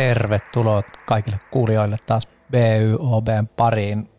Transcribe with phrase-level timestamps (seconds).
[0.00, 4.10] Tervetuloa kaikille kuulijoille taas BYOBn pariin.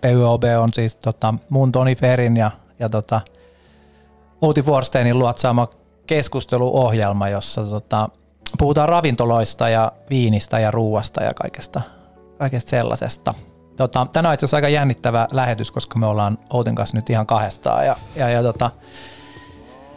[0.00, 3.20] BYOB on siis tota, mun Toni Ferin ja, ja tota,
[4.40, 5.68] Outi Forsteinin luotsaama
[6.06, 8.08] keskusteluohjelma, jossa tota,
[8.58, 11.80] puhutaan ravintoloista ja viinistä ja ruuasta ja kaikesta,
[12.38, 13.34] kaikesta sellaisesta.
[13.76, 17.26] Tota, tänään on itse asiassa aika jännittävä lähetys, koska me ollaan Outin kanssa nyt ihan
[17.26, 18.70] kahdestaan ja, ja, ja tota,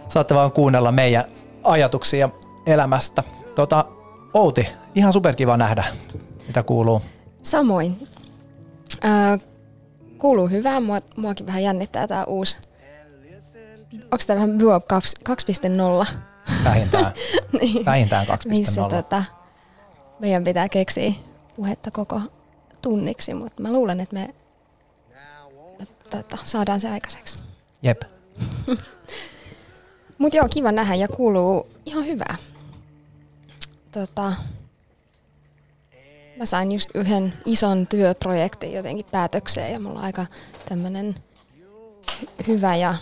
[0.07, 1.23] saatte vaan kuunnella meidän
[1.63, 2.29] ajatuksia
[2.65, 3.23] elämästä.
[3.55, 3.85] Tota,
[4.33, 5.83] Outi, ihan superkiva nähdä,
[6.47, 7.01] mitä kuuluu.
[7.43, 8.07] Samoin.
[9.05, 9.39] Äh,
[10.17, 10.79] kuuluu hyvää.
[10.79, 12.57] Mua, muakin vähän jännittää tämä uusi.
[13.93, 14.83] Onko tämä vähän Buop
[16.03, 16.07] 2.0?
[16.63, 17.11] Vähintään,
[17.61, 17.85] niin.
[17.85, 18.35] Vähintään 2.0.
[18.45, 19.23] Missä tota,
[20.19, 21.13] meidän pitää keksiä
[21.55, 22.21] puhetta koko
[22.81, 24.33] tunniksi, mutta mä luulen, että me,
[25.79, 27.35] me tota, saadaan se aikaiseksi.
[27.83, 28.01] Jep.
[30.17, 32.35] mutta joo, kiva nähdä ja kuuluu ihan hyvää
[33.91, 34.33] tota,
[36.37, 40.25] mä sain just yhden ison työprojektin jotenkin päätökseen ja mulla on aika
[40.69, 41.15] tämmönen
[42.11, 42.95] hy- hyvä ja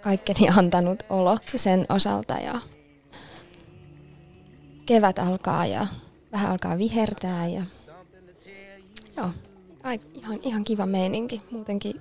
[0.00, 2.60] kaikkeni antanut olo sen osalta ja
[4.86, 5.86] kevät alkaa ja
[6.32, 7.62] vähän alkaa vihertää ja
[9.16, 9.30] joo,
[10.14, 12.00] ihan, ihan kiva meininki, muutenkin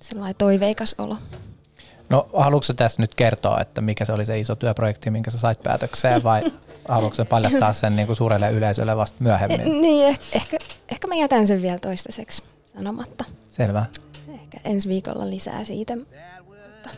[0.00, 1.18] sellainen toiveikas olo.
[2.10, 5.62] No haluatko tässä nyt kertoa, että mikä se oli se iso työprojekti, minkä sä sait
[5.62, 6.42] päätökseen vai
[6.88, 9.60] haluatko paljastaa sen niin kuin suurelle yleisölle vasta myöhemmin?
[9.60, 12.42] Eh, niin, ehkä, ehkä, ehkä mä jätän sen vielä toistaiseksi
[12.76, 13.24] sanomatta.
[13.50, 13.86] Selvä.
[14.34, 16.90] Ehkä ensi viikolla lisää siitä, mutta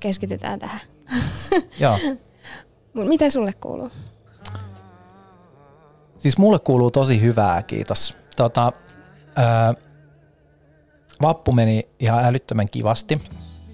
[0.00, 0.80] keskitytään tähän.
[1.80, 1.98] Joo.
[2.94, 3.90] Mitä sulle kuuluu?
[6.18, 8.16] Siis mulle kuuluu tosi hyvää, kiitos.
[8.36, 8.72] Tota,
[9.36, 9.74] ää,
[11.22, 13.20] vappu meni ihan älyttömän kivasti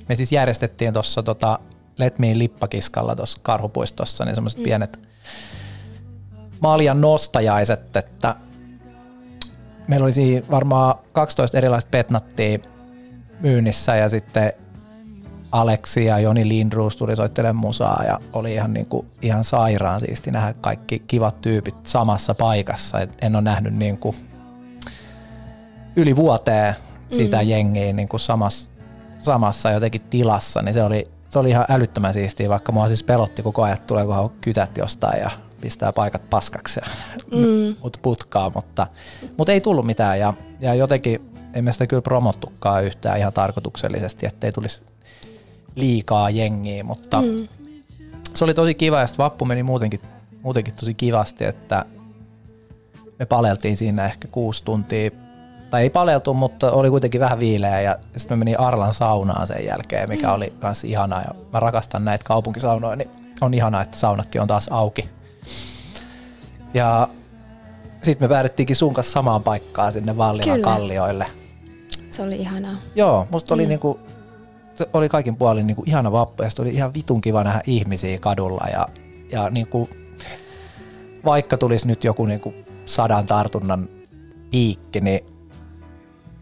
[0.08, 1.58] me siis järjestettiin tuossa tota
[1.98, 4.64] Letmiin lippakiskalla tuossa karhupuistossa, niin semmoiset mm.
[4.64, 5.00] pienet
[6.60, 8.36] maljan nostajaiset, että
[9.88, 12.58] meillä oli siinä varmaan 12 erilaista petnattia
[13.40, 14.52] myynnissä ja sitten
[15.52, 20.30] Aleksi ja Joni Lindruus tuli soittelemaan musaa ja oli ihan, niin kuin, ihan sairaan siisti
[20.30, 23.00] nähdä kaikki kivat tyypit samassa paikassa.
[23.00, 24.16] Et en ole nähnyt niin kuin
[25.96, 26.74] yli vuoteen
[27.08, 27.48] sitä mm.
[27.48, 28.70] jengiä niin kuin samassa
[29.24, 33.42] samassa jotenkin tilassa, niin se oli, se oli ihan älyttömän siistiä, vaikka mua siis pelotti
[33.42, 35.30] koko ajan, että tuleekohan kytät jostain ja
[35.60, 36.90] pistää paikat paskaksi ja
[37.38, 37.74] mm.
[37.82, 38.86] mut putkaa, mutta,
[39.38, 44.52] mutta ei tullut mitään ja, ja jotenkin emme sitä kyllä promottukaan yhtään ihan tarkoituksellisesti, ettei
[44.52, 44.82] tulisi
[45.74, 47.48] liikaa jengiä, mutta mm.
[48.34, 50.00] se oli tosi kiva ja sitten vappu meni muutenkin,
[50.42, 51.84] muutenkin tosi kivasti, että
[53.18, 55.10] me paleltiin siinä ehkä kuusi tuntia
[55.74, 59.64] tai ei paleltu, mutta oli kuitenkin vähän viileä ja sitten me menin Arlan saunaan sen
[59.64, 64.40] jälkeen, mikä oli myös ihanaa ja mä rakastan näitä kaupunkisaunoja, niin on ihanaa, että saunatkin
[64.40, 65.10] on taas auki.
[66.74, 67.08] Ja
[68.02, 71.26] sitten me päädyttiinkin sun kanssa samaan paikkaan sinne Vallilan kallioille.
[72.10, 72.76] Se oli ihanaa.
[72.94, 73.68] Joo, musta oli mm.
[73.68, 74.00] niinku,
[74.92, 78.88] oli kaikin puolin niinku ihana vappu ja oli ihan vitun kiva nähdä ihmisiä kadulla ja,
[79.32, 79.88] ja niinku,
[81.24, 82.54] vaikka tulisi nyt joku niinku
[82.86, 83.88] sadan tartunnan
[84.50, 85.33] piikki, niin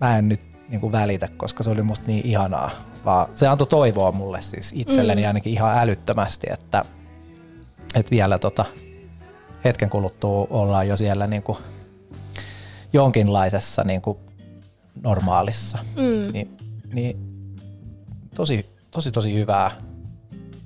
[0.02, 2.70] mä en nyt niin kuin välitä, koska se oli musta niin ihanaa.
[3.04, 5.26] Vaan se antoi toivoa mulle siis itselleni mm.
[5.26, 6.84] ainakin ihan älyttömästi, että,
[7.94, 8.64] että vielä tota,
[9.64, 11.58] hetken kuluttua ollaan jo siellä niin kuin
[12.92, 14.18] jonkinlaisessa niin kuin
[15.02, 15.78] normaalissa.
[15.96, 16.32] Mm.
[16.32, 16.56] Niin,
[16.92, 17.16] niin
[18.34, 19.70] tosi, tosi, tosi hyvää.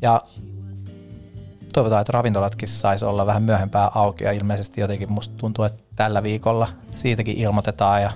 [0.02, 0.20] Ja
[1.72, 6.22] toivotaan, että ravintolatkin saisi olla vähän myöhempää auki ja ilmeisesti jotenkin musta tuntuu, että tällä
[6.22, 8.12] viikolla siitäkin ilmoitetaan ja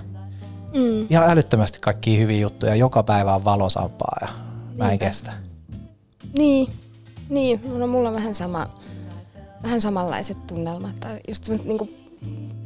[0.73, 1.07] Mm.
[1.09, 2.75] Ihan älyttömästi kaikki hyviä juttuja.
[2.75, 4.27] Joka päivä on valosampaa ja
[4.77, 5.33] mä en kestä.
[6.37, 6.73] Niin,
[7.29, 7.61] niin.
[7.77, 8.67] No, mulla on vähän, sama,
[9.63, 10.99] vähän samanlaiset tunnelmat.
[10.99, 11.89] Tai just semmoiset niinku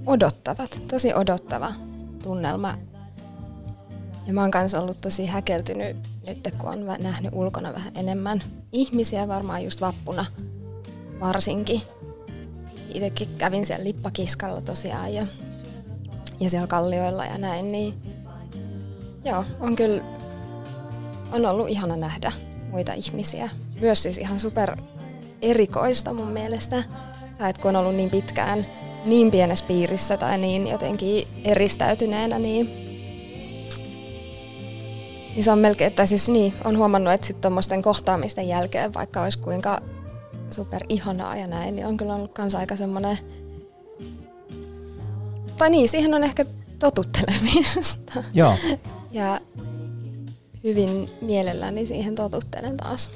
[0.06, 1.74] odottavat, tosi odottava
[2.24, 2.78] tunnelma.
[4.28, 5.98] Ja mä oon kanssa ollut tosi häkeltynyt
[6.28, 10.26] nyt, kun on nähnyt ulkona vähän enemmän ihmisiä, varmaan just vappuna
[11.20, 11.82] varsinkin.
[12.94, 15.28] Itsekin kävin siellä lippakiskalla tosiaan ja
[16.40, 17.94] ja siellä kallioilla ja näin, niin
[19.26, 20.04] joo, on kyllä
[21.32, 22.32] on ollut ihana nähdä
[22.72, 23.50] muita ihmisiä.
[23.82, 24.78] Myös siis ihan super
[25.42, 26.84] erikoista mun mielestä,
[27.40, 28.66] ja että kun on ollut niin pitkään
[29.06, 32.66] niin pienessä piirissä tai niin jotenkin eristäytyneenä, niin,
[35.36, 39.22] niin se on melkein, että siis niin, on huomannut, että sitten tuommoisten kohtaamisten jälkeen, vaikka
[39.22, 39.82] olisi kuinka
[40.56, 43.18] super ihanaa ja näin, niin on kyllä ollut kanssa aika semmoinen
[45.58, 46.46] tai niin, siihen on ehkä
[46.80, 48.24] totuttelemista.
[48.34, 48.54] Joo.
[49.12, 49.40] Ja
[50.64, 53.12] hyvin mielelläni siihen totuttelen taas.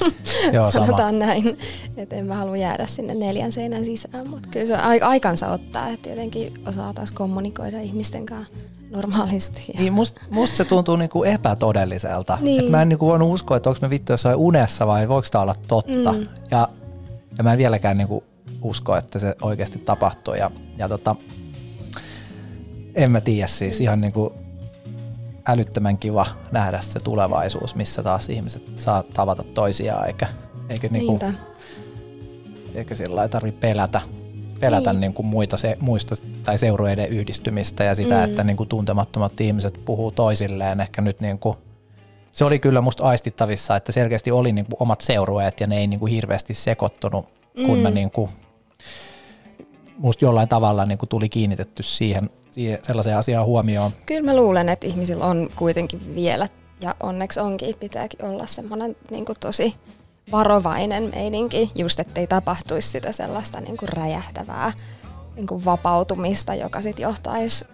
[0.52, 0.86] Joo, sama.
[0.86, 1.58] Sanotaan näin,
[1.96, 5.88] että en mä halua jäädä sinne neljän seinän sisään, mutta kyllä se ai- aikansa ottaa,
[5.88, 8.54] että jotenkin osaa taas kommunikoida ihmisten kanssa
[8.90, 9.64] normaalisti.
[9.74, 12.38] Ja Niin must, musta se tuntuu niinku epätodelliselta.
[12.40, 12.64] Niin.
[12.64, 15.42] Et mä en niinku voinut uskoa, että onko me vittu jossain unessa vai voiko tämä
[15.42, 16.12] olla totta.
[16.12, 16.26] Mm.
[16.50, 16.68] Ja,
[17.38, 18.24] ja mä en vieläkään niinku
[18.62, 20.34] usko, että se oikeasti tapahtuu.
[20.34, 21.16] Ja, ja tota,
[22.98, 24.32] en mä tiedä siis ihan niinku
[25.46, 30.26] älyttömän kiva nähdä se tulevaisuus, missä taas ihmiset saa tavata toisiaan, eikä,
[30.68, 31.18] eikä, niinku,
[32.74, 34.00] eikä sillä lailla tarvitse pelätä,
[34.60, 34.94] pelätä Niin.
[34.94, 35.00] niin.
[35.00, 38.20] Niinku muita se, muista tai seurueiden yhdistymistä ja sitä, Mm.
[38.20, 38.24] mm.
[38.24, 40.80] että niinku tuntemattomat ihmiset puhuu toisilleen.
[40.80, 41.56] Ehkä nyt niinku,
[42.32, 46.06] se oli kyllä musta aistittavissa, että selkeästi oli niinku omat seurueet ja ne ei niinku
[46.06, 47.26] hirveästi sekoittunut,
[47.66, 47.82] kun Mm.
[47.82, 48.30] mä niinku,
[49.98, 53.92] musta jollain tavalla niinku tuli kiinnitetty siihen, siihen sellaiseen asiaan huomioon.
[54.06, 56.48] Kyllä mä luulen, että ihmisillä on kuitenkin vielä,
[56.80, 59.74] ja onneksi onkin, pitääkin olla semmoinen niin tosi
[60.32, 64.72] varovainen meininki, just ettei tapahtuisi sitä sellaista niin kuin räjähtävää
[65.36, 67.64] niin kuin vapautumista, joka sitten johtaisi,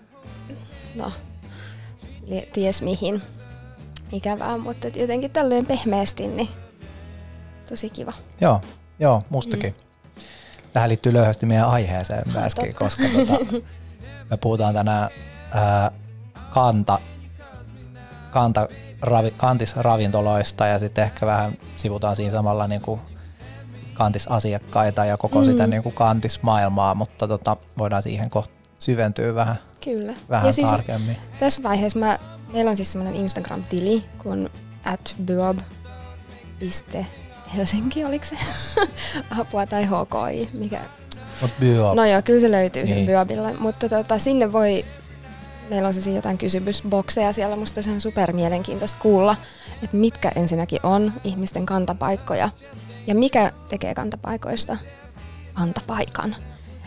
[0.95, 1.13] no,
[2.53, 3.23] ties mihin
[4.13, 6.49] ikävää, mutta jotenkin tällöin pehmeästi, niin
[7.69, 8.13] tosi kiva.
[8.41, 8.61] Joo,
[8.99, 9.71] joo mustakin.
[9.71, 9.94] Mm.
[10.75, 12.79] Tähän liittyy löyhästi meidän aiheeseen myöskin, totta.
[12.79, 13.39] koska tota,
[14.31, 15.11] me puhutaan tänään
[15.53, 15.91] ää,
[16.51, 16.99] kanta,
[18.31, 18.69] kanta,
[19.01, 23.01] ravi, kantisravintoloista ja sitten ehkä vähän sivutaan siinä samalla niin kuin
[23.93, 25.45] kantisasiakkaita ja koko mm.
[25.45, 30.15] sitä niin kuin kantismaailmaa, mutta tota, voidaan siihen kohta syventyä vähän, Kyllä.
[30.31, 31.17] vähän ja siis tarkemmin.
[31.39, 32.19] Tässä vaiheessa mä,
[32.53, 34.49] meillä on siis semmoinen Instagram-tili kuin
[34.85, 35.17] at
[37.57, 38.37] Helsinki, oliko se?
[39.41, 40.81] Apua tai HKI, mikä?
[41.41, 41.51] Mut
[41.95, 43.07] No joo, kyllä se löytyy sen Niin.
[43.07, 44.85] Byobilla, mutta tota, sinne voi,
[45.71, 49.37] meillä on siis jotain kysymysbokseja siellä, musta olisi ihan super mielenkiintoista kuulla,
[49.83, 52.51] että mitkä ensinnäkin on ihmisten kantapaikkoja
[53.07, 54.77] ja mikä tekee kantapaikoista
[55.55, 56.35] kantapaikan.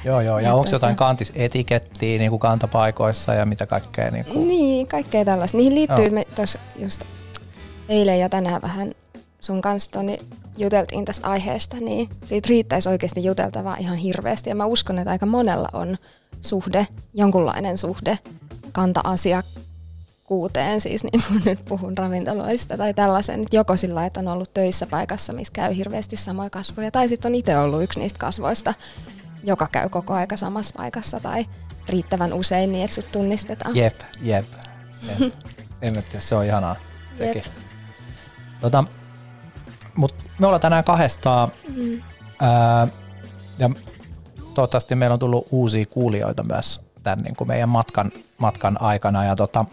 [0.06, 0.40] joo, joo.
[0.40, 4.12] Ja ja onko tota- jotain kantisetikettiä niin kuin kantapaikoissa ja mitä kaikkea?
[4.12, 5.58] Niin kuin, Niin, kaikkea tällaista.
[5.58, 6.14] Niihin liittyy, Joo.
[6.14, 7.04] me tuossa just
[7.90, 8.92] eilen ja tänään vähän
[9.40, 10.20] sun kanssa Toni,
[10.58, 14.50] juteltiin tästä aiheesta, niin siitä riittäisi oikeasti juteltavaa ihan hirveästi.
[14.50, 15.98] Ja mä uskon, että aika monella on
[16.42, 18.20] suhde, jonkunlainen suhde
[18.72, 24.54] kanta-asiakkuuteen, siis niin kuin nyt puhun ravintoloista tai tällaisen, että joko sillä että on ollut
[24.54, 28.74] töissä paikassa, missä käy hirveästi samoja kasvoja, tai sitten on itse ollut yksi niistä kasvoista,
[29.44, 31.46] joka käy koko aika samassa paikassa tai
[31.90, 33.76] riittävän usein niin, että sut tunnistetaan.
[33.76, 34.46] Jep, jep.
[35.04, 35.20] jep.
[35.82, 36.76] en mä tiedä, se on ihanaa
[37.16, 37.44] sekin.
[37.46, 37.54] Jep.
[38.62, 38.84] Tota,
[39.98, 42.02] mut me ollaan tänään kahdestaan Mm.
[42.42, 42.88] ää,
[43.60, 43.70] ja
[44.54, 49.26] toivottavasti meillä on tullut uusia kuulijoita myös tämän niin kuin meidän matkan, matkan aikana.
[49.26, 49.66] Ja tota,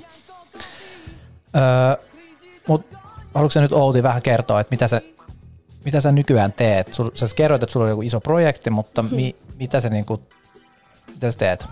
[1.55, 1.97] ää,
[2.69, 2.87] mut
[3.35, 5.01] haluatko nyt Outi vähän kertoa, että mitä sä,
[5.85, 6.95] mitä sä nykyään teet?
[6.95, 10.21] Sul, sä kerroit, että sulla on joku iso projekti, mutta mi, mitä, sä, niin kuin,
[11.09, 11.67] mitä sä teet?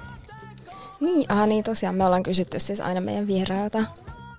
[1.00, 3.78] Niin, ah, niin tosiaan me ollaan kysytty siis aina meidän vierailta,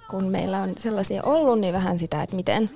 [0.09, 2.69] kun meillä on sellaisia ollut, niin vähän sitä, että miten,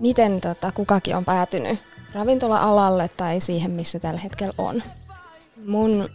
[0.00, 1.78] miten tota, kukakin on päätynyt
[2.14, 4.82] ravintola-alalle tai siihen, missä tällä hetkellä on.
[5.66, 6.08] Mun,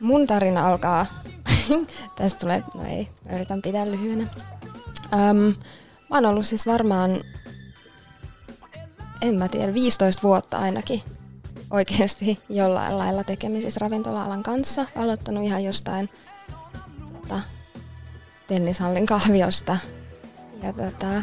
[0.00, 1.06] mun tarina alkaa,
[2.16, 4.26] tästä tulee, no ei, mä yritän pitää lyhyenä.
[5.12, 5.54] Öm,
[6.10, 7.10] mä oon ollut siis varmaan,
[9.22, 11.02] en mä tiedä, 15 vuotta ainakin
[11.70, 14.86] oikeasti jollain lailla tekemisissä ravintola-alan kanssa.
[14.96, 16.08] Aloittanut ihan jostain
[17.12, 17.40] tota,
[18.46, 19.78] tennishallin kahviosta
[20.62, 21.22] ja tota,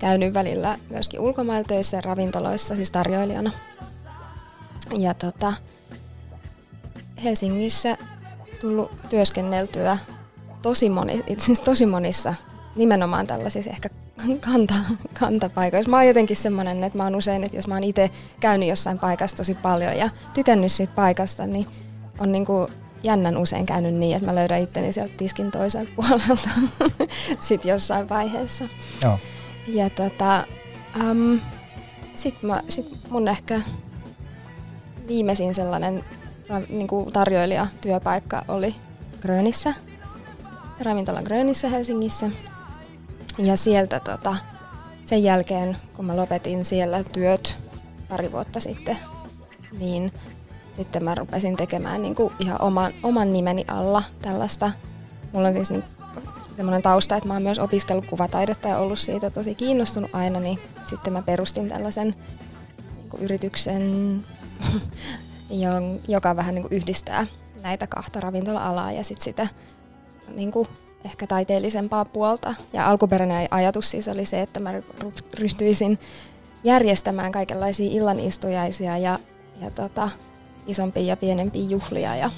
[0.00, 3.50] käynyt välillä myöskin ulkomailla töissä ja ravintoloissa, siis tarjoilijana.
[4.98, 5.52] Ja tota,
[7.24, 7.96] Helsingissä
[8.60, 9.98] tullut työskenneltyä
[10.62, 12.34] tosi, moni, itse asiassa tosi monissa
[12.76, 13.88] nimenomaan tällaisissa ehkä
[14.40, 14.74] kanta,
[15.20, 15.90] kantapaikoissa.
[15.90, 18.98] Mä oon jotenkin semmoinen, että mä oon usein, että jos mä oon itse käynyt jossain
[18.98, 21.66] paikassa tosi paljon ja tykännyt siitä paikasta, niin
[22.18, 22.68] on niinku
[23.02, 26.48] jännän usein käynyt niin, että mä löydän itteni sieltä tiskin toiselta puolelta
[27.48, 28.64] sit jossain vaiheessa.
[29.02, 29.18] Joo.
[29.66, 30.44] Ja tota,
[31.10, 31.40] um,
[32.14, 33.60] sit, mä, sit mun ehkä
[35.08, 36.04] viimeisin sellainen
[36.48, 38.74] ra, niinku tarjoilijatyöpaikka oli
[39.20, 39.74] Grönissä,
[40.80, 42.30] ravintola Grönissä Helsingissä.
[43.38, 44.36] Ja sieltä tota,
[45.04, 47.58] sen jälkeen, kun mä lopetin siellä työt
[48.08, 48.98] pari vuotta sitten,
[49.78, 50.12] niin
[50.72, 54.72] sitten mä rupesin tekemään niin kuin ihan oman, oman nimeni alla tällaista.
[55.32, 55.84] Mulla on siis niin
[56.60, 60.58] semmoinen tausta, että mä oon myös opiskellut kuvataidetta ja ollut siitä tosi kiinnostunut aina, niin
[60.86, 62.14] sitten mä perustin tällaisen
[62.96, 63.82] niin yrityksen,
[66.08, 67.26] joka vähän niin kuin yhdistää
[67.62, 69.48] näitä kahta ravintola-alaa ja sitten sitä
[70.36, 70.68] niin kuin
[71.04, 72.54] ehkä taiteellisempaa puolta.
[72.72, 74.72] Ja alkuperäinen ajatus siis oli se, että mä
[75.34, 75.98] ryhtyisin
[76.64, 79.18] järjestämään kaikenlaisia illanistujaisia ja,
[79.60, 80.10] ja tota,
[80.66, 82.30] isompia ja pienempiä juhlia ja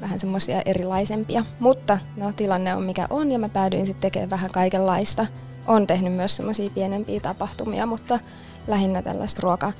[0.00, 1.44] vähän semmoisia erilaisempia.
[1.58, 5.26] Mutta no, tilanne on mikä on ja mä päädyin sitten tekemään vähän kaikenlaista.
[5.66, 8.18] On tehnyt myös semmoisia pienempiä tapahtumia, mutta
[8.66, 9.72] lähinnä tällaista ruoka,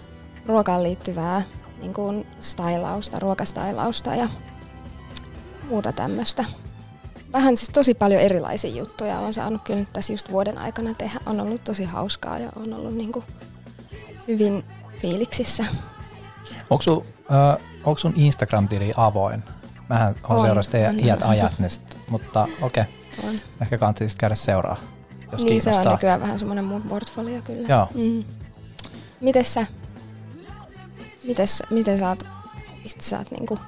[0.47, 1.43] ruokaan liittyvää
[1.81, 4.29] niin kuin stylausta, ruokastailausta ja
[5.69, 6.45] muuta tämmöistä.
[7.33, 11.21] Vähän siis tosi paljon erilaisia juttuja on saanut kyllä nyt tässä just vuoden aikana tehdä.
[11.27, 13.25] On ollut tosi hauskaa ja on ollut niin kuin
[14.29, 14.65] hyvin
[14.99, 15.65] fiiliksissä.
[16.71, 17.59] Onko sun, äh,
[17.97, 19.43] sun Instagram-tili avoin?
[19.89, 21.53] Mähän on teidän iät ajat,
[22.09, 22.85] mutta okei.
[23.19, 23.35] Okay.
[23.61, 24.77] Ehkä kannattaa käydä seuraa,
[25.33, 25.83] jos Niin kiinnostaa.
[25.83, 27.69] se on nykyään vähän semmoinen mun portfolio kyllä.
[27.69, 27.89] Joo.
[27.95, 28.25] Mm.
[29.21, 29.67] Mites sä?
[31.25, 32.27] Mites, miten sä oot,
[32.83, 33.59] mistä sä oot niinku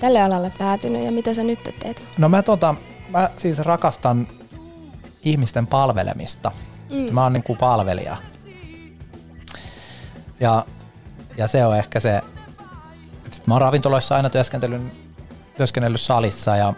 [0.00, 2.02] tälle alalle päätynyt ja mitä sä nyt teet?
[2.18, 2.74] No mä, tota,
[3.08, 4.28] mä siis rakastan
[5.24, 6.50] ihmisten palvelemista.
[6.90, 7.14] Mm.
[7.14, 8.16] Mä oon niin kuin palvelija.
[10.40, 10.66] Ja,
[11.36, 12.16] ja se on ehkä se,
[13.26, 15.01] että mä oon ravintoloissa aina työskennellyt,
[15.56, 16.74] työskennellyt salissa ja,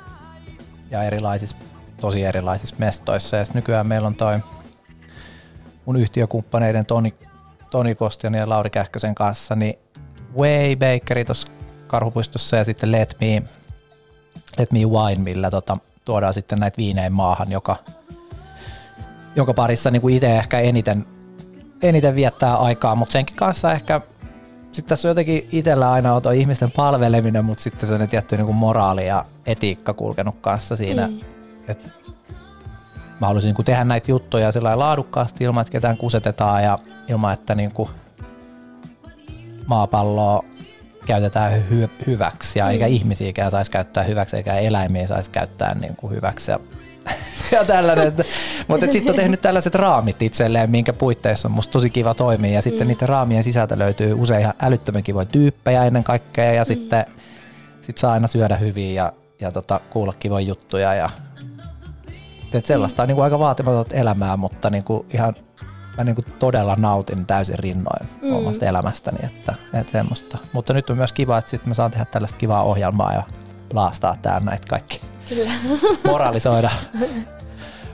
[0.90, 1.56] ja erilaisissa,
[2.00, 3.36] tosi erilaisissa mestoissa.
[3.36, 4.38] Ja nykyään meillä on toi
[5.84, 7.14] mun yhtiökumppaneiden Toni,
[7.70, 9.78] Toni Kostian ja Lauri Kähkösen kanssa, niin
[10.36, 11.48] Way Bakeri tuossa
[11.86, 13.42] Karhupuistossa ja sitten Let Me,
[14.58, 17.76] Let Me Wine, millä tota, tuodaan sitten näitä viinejä maahan, joka,
[19.36, 21.06] jonka parissa niin itse ehkä eniten,
[21.82, 24.00] eniten viettää aikaa, mutta senkin kanssa ehkä
[24.74, 28.46] sitten tässä on jotenkin itsellä aina on ihmisten palveleminen, mutta sitten se on tietty niin
[28.46, 31.20] kuin moraali ja etiikka kulkenut kanssa siinä, mm.
[31.68, 31.88] että
[33.20, 36.78] mä haluaisin niin kuin tehdä näitä juttuja sillä laadukkaasti ilman, että ketään kusetetaan ja
[37.08, 37.90] ilman, että niin kuin
[39.66, 40.44] maapalloa
[41.06, 42.70] käytetään hy- hyväksi ja mm.
[42.70, 46.60] eikä ihmisiäkään saisi käyttää hyväksi eikä eläimiä saisi käyttää niin kuin hyväksi ja,
[47.52, 48.12] ja tällainen.
[48.68, 52.62] Mutta sitten on tehnyt tällaiset raamit itselleen, minkä puitteissa on musta tosi kiva toimia ja
[52.62, 52.88] sitten mm.
[52.88, 56.66] niiden raamien sisältä löytyy usein ihan älyttömän kivoja tyyppejä ennen kaikkea ja mm.
[56.66, 57.06] sitten
[57.82, 61.10] sit saa aina syödä hyvin ja, ja tota, kuulla kivoja juttuja ja
[62.52, 65.34] et sellaista on niin kuin aika vaatimatonta elämää, mutta niin kuin ihan
[65.98, 68.32] mä niin kuin todella nautin täysin rinnoin mm.
[68.32, 70.38] omasta elämästäni, että, että semmoista.
[70.52, 73.22] Mutta nyt on myös kiva, että sitten mä saan tehdä tällaista kivaa ohjelmaa ja
[73.74, 75.00] laastaa täällä näitä kaikki.
[75.28, 75.50] Kyllä.
[76.10, 76.70] Moralisoida.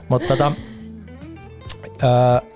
[0.09, 0.51] Mutta tota,
[2.03, 2.49] öö,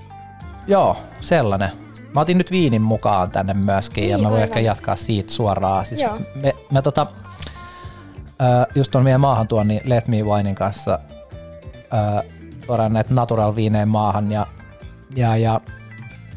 [0.67, 1.70] joo, sellainen.
[2.13, 4.44] Mä otin nyt viinin mukaan tänne myöskin niin, ja mä voin aivan.
[4.44, 5.86] ehkä jatkaa siitä suoraan.
[5.86, 6.20] Siis joo.
[6.36, 7.08] me, me tota,
[8.41, 11.00] öö, just tuon meidän maahan tuon, niin Let Me Winein kanssa
[11.94, 12.29] öö,
[12.65, 14.48] tuodaan näitä natural viineen maahan ja
[15.15, 15.62] ja, ja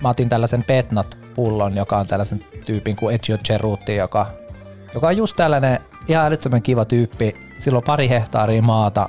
[0.03, 4.31] mä otin tällaisen Petnat-pullon, joka on tällaisen tyypin kuin Ezio Ceruti, joka,
[4.95, 5.79] joka on just tällainen
[6.09, 7.37] ihan älyttömän kiva tyyppi.
[7.59, 9.09] Sillä on pari hehtaaria maata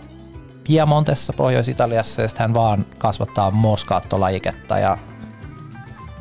[0.67, 4.97] Piemontessa, Pohjois-Italiassa, ja sitten hän vaan kasvattaa moskaattolajiketta ja,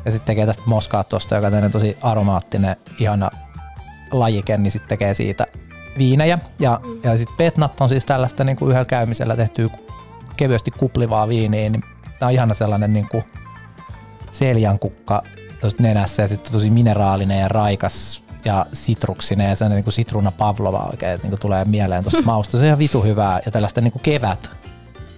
[0.05, 3.29] ja sitten tekee tästä moskaattosta, joka on tosi aromaattinen, ihana
[4.11, 5.45] lajike, niin sitten tekee siitä
[5.97, 6.39] viinejä.
[6.59, 9.69] Ja, ja sitten Petnat on siis tällaista niin kuin yhdellä käymisellä tehtyä
[10.37, 11.83] kevyesti kuplivaa viiniä, niin
[12.19, 13.23] tämä on ihana sellainen niin kuin
[14.31, 15.23] seljankukka
[15.79, 20.89] nenässä ja sitten tosi mineraalinen ja raikas ja sitruksinen ja sellainen niin kuin sitruuna pavlova
[20.91, 22.51] oikein, että niin kuin tulee mieleen tuosta mausta.
[22.51, 24.51] Se on ihan vitu hyvää ja tällaista niin kuin kevät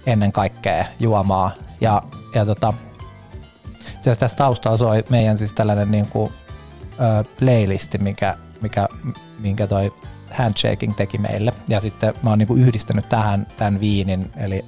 [0.06, 1.52] ennen kaikkea juomaa.
[1.80, 2.02] Ja,
[2.34, 2.74] ja tota,
[4.00, 6.32] se tässä taustalla soi meidän siis tällainen niin kuin,
[6.92, 8.88] ö, playlisti, mikä, mikä,
[9.38, 9.92] minkä toi
[10.30, 11.52] Handshaking teki meille.
[11.68, 14.64] Ja sitten mä oon niin kuin yhdistänyt tähän tämän viinin, eli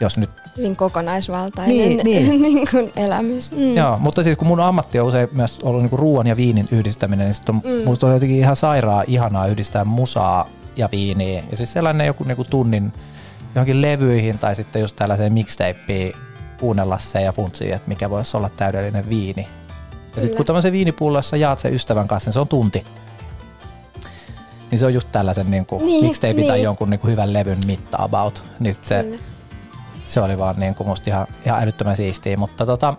[0.00, 2.42] jos nyt hyvin kokonaisvaltainen niin, niin.
[2.42, 3.52] niin kuin elämys.
[3.52, 3.76] Mm.
[3.76, 6.66] Joo, mutta siis kun mun ammatti on usein myös ollut niin kuin ruoan ja viinin
[6.72, 7.84] yhdistäminen, niin sitten on, mm.
[7.84, 11.42] musta on jotenkin ihan sairaa ihanaa yhdistää musaa ja viiniä.
[11.50, 12.92] Ja siis sellainen joku niin kuin tunnin
[13.54, 16.12] johonkin levyihin tai sitten just tällaiseen mixtapeen
[16.60, 19.48] kuunnella se ja funtsia, että mikä voisi olla täydellinen viini.
[20.14, 22.84] Ja sitten kun tämmöisen viinipullossa jaat sen ystävän kanssa, niin se on tunti.
[24.70, 26.48] Niin se on just tällaisen niin kuin niin, mixtape niin.
[26.48, 28.42] tai jonkun niin kuin hyvän levyn mitta about.
[28.60, 29.18] Niin se, Kyllä
[30.10, 32.94] se oli vaan niin kuin musta ihan, ihan älyttömän siistiä, mutta, tota,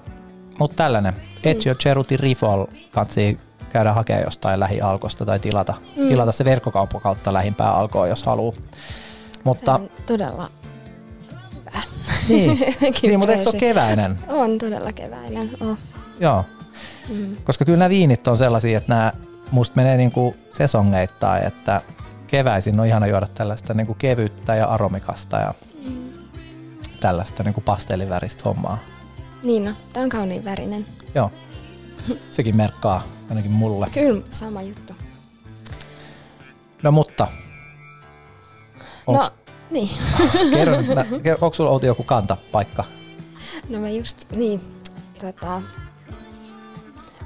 [0.59, 1.13] mutta tällainen.
[1.13, 1.51] Mm.
[1.51, 3.39] Ezio Ceruti Rifol kansi
[3.73, 6.07] käydä hakemaan jostain lähialkosta tai tilata, mm.
[6.07, 8.55] tilata se verkkokauppa kautta lähimpää alkoa, jos haluaa.
[9.43, 10.49] Mutta, todella
[11.55, 11.81] hyvä.
[12.29, 12.59] Niin,
[13.01, 14.19] niin mutta eikö se ole keväinen?
[14.27, 15.49] On todella keväinen.
[15.59, 15.77] Oh.
[16.19, 16.45] Joo,
[17.09, 17.37] mm.
[17.43, 19.13] koska kyllä nämä viinit on sellaisia, että nämä
[19.51, 21.81] musta menee niin kuin sesongeittain, että
[22.27, 25.53] keväisin on ihana juoda tällaista niin kuin kevyttä ja aromikasta ja
[27.01, 28.79] tällaista niin kuin pastelliväristä hommaa.
[29.43, 30.85] Niin no, tämä on kauniin värinen.
[31.15, 31.31] Joo,
[32.31, 33.87] sekin merkkaa ainakin mulle.
[33.93, 34.93] Kyllä, sama juttu.
[36.83, 37.27] No mutta,
[39.07, 39.23] onks...
[39.23, 39.31] No
[39.71, 39.89] Niin.
[40.53, 40.77] Kerro,
[41.45, 42.83] onko sulla Outi joku kantapaikka?
[43.69, 44.61] No mä just, niin,
[45.19, 45.61] tota,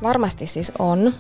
[0.04, 1.14] varmasti siis on.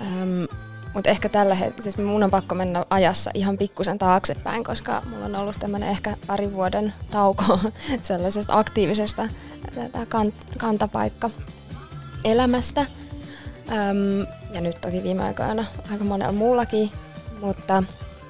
[0.00, 0.57] Öm,
[0.98, 5.24] mutta ehkä tällä hetkellä, siis mun on pakko mennä ajassa ihan pikkusen taaksepäin, koska mulla
[5.24, 7.58] on ollut tämmöinen ehkä pari vuoden tauko
[8.02, 9.28] sellaisesta aktiivisesta
[9.74, 10.06] tätä
[10.58, 11.30] kantapaikka
[12.24, 12.80] elämästä.
[12.80, 16.90] Öm, ja nyt toki viime aikoina aika monella muullakin,
[17.40, 17.82] mutta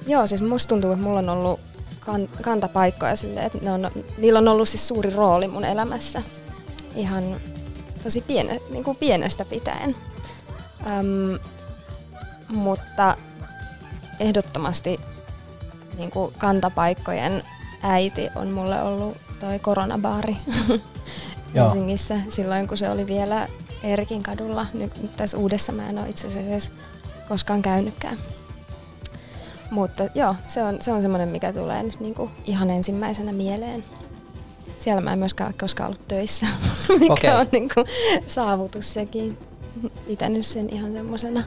[0.07, 1.59] joo, siis musta tuntuu, että mulla on ollut
[1.99, 6.21] kan, kantapaikkoja silleen, että ne on, niillä on ollut siis suuri rooli mun elämässä
[6.95, 7.41] ihan
[8.03, 9.95] tosi piene, niin kuin pienestä pitäen.
[10.87, 11.39] Öm,
[12.49, 13.17] mutta
[14.19, 14.99] ehdottomasti
[15.97, 17.43] niin kuin kantapaikkojen
[17.83, 20.37] äiti on mulle ollut toi koronabaari
[21.55, 23.47] Helsingissä silloin, kun se oli vielä
[23.83, 24.65] Erkin kadulla.
[24.73, 26.71] Nyt tässä uudessa mä en ole itse asiassa edes
[27.27, 28.17] koskaan käynytkään.
[29.71, 33.83] Mutta joo, se on, se on semmoinen, mikä tulee nyt niinku ihan ensimmäisenä mieleen.
[34.77, 36.45] Siellä mä en myöskään koskaan ollut töissä,
[36.99, 37.31] mikä okay.
[37.31, 37.83] on niinku
[38.27, 39.37] saavutus sekin.
[40.07, 41.43] Pitänyt sen ihan semmoisena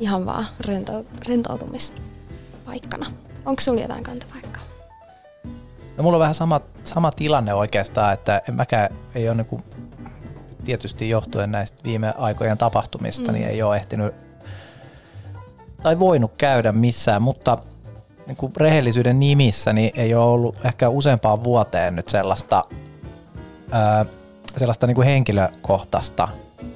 [0.00, 3.06] ihan vaan rento, rentoutumispaikkana.
[3.44, 4.62] Onko sulla jotain kantapaikkaa?
[5.96, 9.60] No mulla on vähän sama, sama tilanne oikeastaan, että en mäkään ei ole niinku,
[10.64, 13.38] tietysti johtuen näistä viime aikojen tapahtumista, niin mm.
[13.38, 14.14] niin ei ole ehtinyt
[15.82, 17.58] tai voinut käydä missään, mutta
[18.26, 22.64] niin kuin rehellisyyden nimissä niin ei ole ollut ehkä useampaan vuoteen nyt sellaista,
[23.70, 24.04] ää,
[24.56, 26.28] sellaista niin kuin henkilökohtaista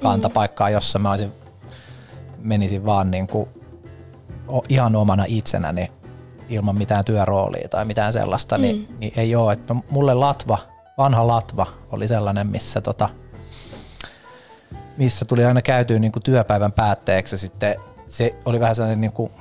[0.02, 1.32] kantapaikkaa, jossa mä olisin,
[2.46, 3.48] menisin vaan niin kuin
[4.68, 5.90] ihan omana itsenäni
[6.48, 8.82] ilman mitään työroolia tai mitään sellaista, niin, mm.
[8.82, 9.52] niin, niin ei ole.
[9.52, 10.58] Että mulle Latva,
[10.98, 13.08] vanha Latva oli sellainen, missä, tota,
[14.96, 17.76] missä tuli aina käytyä niin kuin työpäivän päätteeksi sitten
[18.06, 19.32] se oli vähän sellainen niin kuin,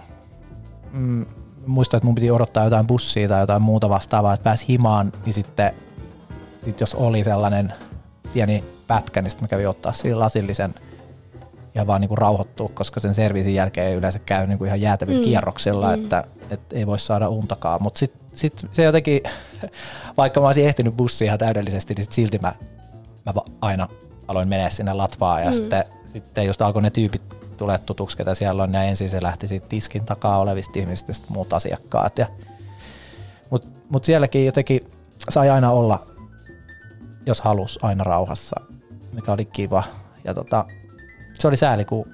[0.91, 1.25] mm,
[1.65, 5.33] muistan, että mun piti odottaa jotain bussia tai jotain muuta vastaavaa, että pääsi himaan, niin
[5.33, 5.71] sitten
[6.65, 7.73] sit jos oli sellainen
[8.34, 10.73] pieni pätkä, niin sitten mä kävin ottaa siinä lasillisen
[11.75, 15.19] ja vaan niin kuin rauhoittua, koska sen serviisin jälkeen yleensä käy niin kuin ihan jäätävillä
[15.19, 15.25] mm.
[15.25, 16.03] kierroksilla, mm.
[16.03, 17.83] että, että ei voi saada untakaan.
[17.83, 19.21] Mutta sitten sit se jotenkin,
[20.17, 22.53] vaikka mä olisin ehtinyt bussiin ihan täydellisesti, niin sit silti mä,
[23.25, 23.88] mä aina
[24.27, 25.55] aloin mennä sinne latvaan ja mm.
[25.55, 27.21] sitten, sitten just alkoi ne tyypit
[27.57, 31.33] tulee tutuksi, ketä siellä on, ja ensin se lähti siitä tiskin takaa olevista ihmisistä, sitten
[31.33, 32.17] muut asiakkaat.
[32.17, 32.27] Ja,
[33.49, 34.88] Mutta mut sielläkin jotenkin
[35.29, 36.07] sai aina olla,
[37.25, 38.61] jos halus, aina rauhassa,
[39.11, 39.83] mikä oli kiva.
[40.23, 40.65] Ja tota,
[41.39, 42.06] se oli sääli, kun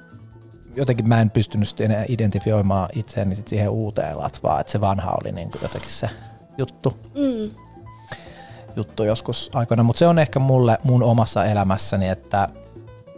[0.75, 5.31] jotenkin mä en pystynyt enää identifioimaan itseäni sit siihen uuteen latvaan, että se vanha oli
[5.31, 6.09] niin kuin jotenkin se
[6.57, 6.97] juttu.
[7.15, 7.55] Mm.
[8.75, 12.49] juttu joskus aikoina, mutta se on ehkä mulle mun omassa elämässäni, että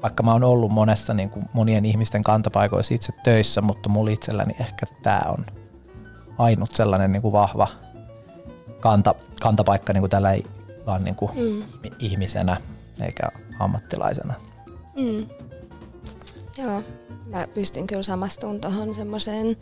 [0.01, 4.55] vaikka mä oon ollut monessa niin kuin monien ihmisten kantapaikoissa itse töissä, mutta mulla itselläni
[4.59, 5.45] ehkä tämä on
[6.37, 7.67] ainut sellainen niin kuin vahva
[8.79, 10.45] kanta, kantapaikka niin kuin tällä ei
[10.85, 11.63] vaan niin kuin mm.
[11.99, 12.57] ihmisenä
[13.01, 13.27] eikä
[13.59, 14.33] ammattilaisena.
[14.97, 15.25] Mm.
[16.57, 16.83] Joo,
[17.25, 19.57] mä pystyn kyllä samastumaan tuohon semmoiseen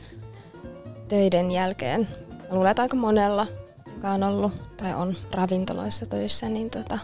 [1.07, 2.07] töiden jälkeen.
[2.31, 3.47] Mä luulen, että aika monella,
[3.95, 6.99] joka on ollut tai on ravintoloissa töissä, niin tota,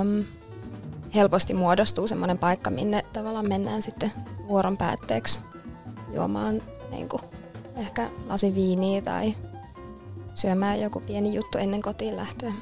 [0.00, 0.24] um,
[1.14, 4.12] helposti muodostuu semmoinen paikka, minne tavallaan mennään sitten
[4.48, 5.40] vuoron päätteeksi
[6.14, 7.22] juomaan niin kuin,
[7.76, 9.34] ehkä lasi viiniä tai
[10.34, 12.52] syömään joku pieni juttu ennen kotiin lähtöä.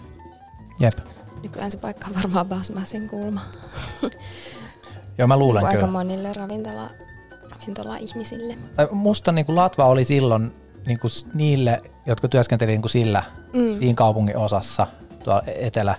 [0.81, 0.99] Jep.
[1.43, 3.41] Nykyään se paikka on varmaan Basmasin kulma.
[5.19, 5.85] Joo, mä luulen niin kyllä.
[5.85, 6.91] Aika monille ravintola,
[7.51, 8.55] ravintola-ihmisille.
[8.91, 10.53] Musta niin kuin Latva oli silloin
[10.87, 13.23] niin kuin niille, jotka työskentelivät niin kuin sillä,
[13.57, 13.79] mm.
[13.79, 14.87] siinä kaupungin osassa
[15.25, 15.95] tuolla etelä,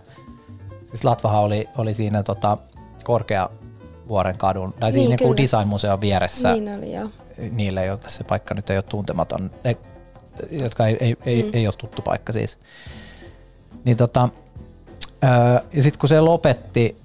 [0.89, 2.57] Siis Latvahan oli, oli siinä tota,
[3.03, 6.53] Korkeavuoren kadun, tai niin, siinä niin design-museon vieressä.
[6.53, 7.09] Niin oli, joo.
[7.51, 9.77] Niille, joille se paikka nyt ei ole tuntematon, ne,
[10.51, 11.49] jotka ei, ei, ei, mm.
[11.53, 12.57] ei ole tuttu paikka siis.
[13.83, 14.29] Niin tota,
[15.21, 16.97] ää, ja sitten kun se lopetti,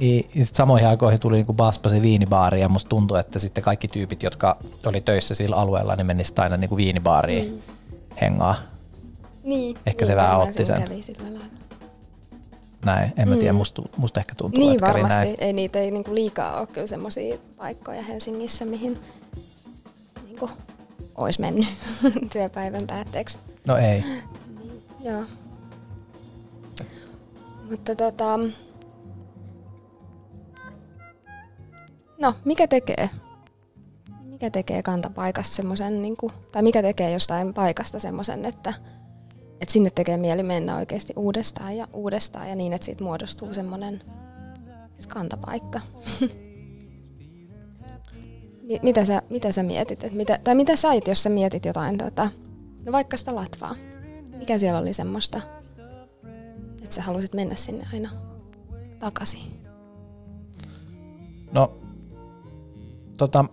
[0.00, 4.22] niin sit samoihin aikoihin tuli niinku Baspasen viinibaari ja musta tuntui, että sitten kaikki tyypit,
[4.22, 7.60] jotka oli töissä sillä alueella, niin menisivät aina niinku viinibaariin mm.
[8.20, 8.54] hengaa.
[9.44, 10.88] Niin, Ehkä niin, se vähän otti sen.
[12.84, 13.56] Näin, en mä tiedä, mm.
[13.56, 15.18] musta, musta ehkä tuntuu, niin, että varmasti.
[15.18, 15.36] näin.
[15.38, 18.98] Ei niitä ei niinku liikaa ole kyllä semmoisia paikkoja Helsingissä, mihin
[20.24, 20.50] niinku
[21.14, 21.66] olisi mennyt
[22.32, 23.38] työpäivän päätteeksi.
[23.66, 24.04] No ei.
[24.58, 25.22] Niin, joo.
[27.70, 28.38] Mutta tota,
[32.22, 33.10] no mikä tekee?
[34.22, 36.16] Mikä tekee kantapaikasta semmoisen, niin
[36.52, 38.74] tai mikä tekee jostain paikasta semmoisen, että
[39.60, 44.02] että sinne tekee mieli mennä oikeasti uudestaan ja uudestaan ja niin, että siitä muodostuu semmoinen
[44.92, 45.80] siis kantapaikka.
[48.68, 50.04] mi- mitä, sä, mitä sä mietit?
[50.04, 52.28] Et mitä, tai mitä sait, jos sä mietit jotain, tota,
[52.84, 53.74] no vaikka sitä latvaa?
[54.36, 55.40] Mikä siellä oli semmoista,
[56.82, 58.10] että sä halusit mennä sinne aina
[58.98, 59.62] takaisin?
[61.52, 61.81] No,
[63.16, 63.44] tota,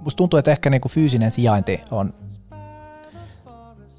[0.00, 2.14] musta tuntuu, että ehkä niinku fyysinen sijainti on,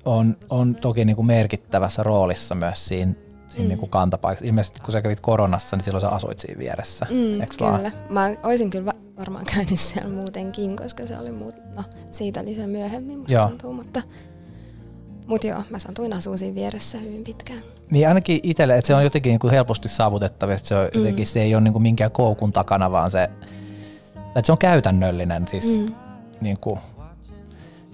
[0.06, 3.13] on, on toki niinku merkittävässä roolissa myös siinä,
[3.48, 3.69] siinä mm.
[3.69, 4.45] niinku kantapaikassa.
[4.45, 7.06] Ilmeisesti kun sä kävit koronassa, niin silloin sä asuit siinä vieressä.
[7.10, 7.72] Mm, kyllä.
[7.72, 7.91] Vaan?
[8.10, 13.17] Mä olisin kyllä varmaan käynyt siellä muutenkin, koska se oli muut, no, siitä lisää myöhemmin
[13.17, 13.48] musta Joo.
[13.48, 14.02] tuntuu, mutta
[15.30, 17.60] mutta joo, mä satuin asua siinä vieressä hyvin pitkään.
[17.92, 21.00] Niin ainakin itselle, että se on jotenkin niin kuin helposti saavutettavissa, se, on mm.
[21.00, 25.48] jotenkin, se ei ole niin kuin minkään koukun takana, vaan se, että se on käytännöllinen.
[25.48, 25.96] Siis, mm.
[26.42, 26.80] niin kuin,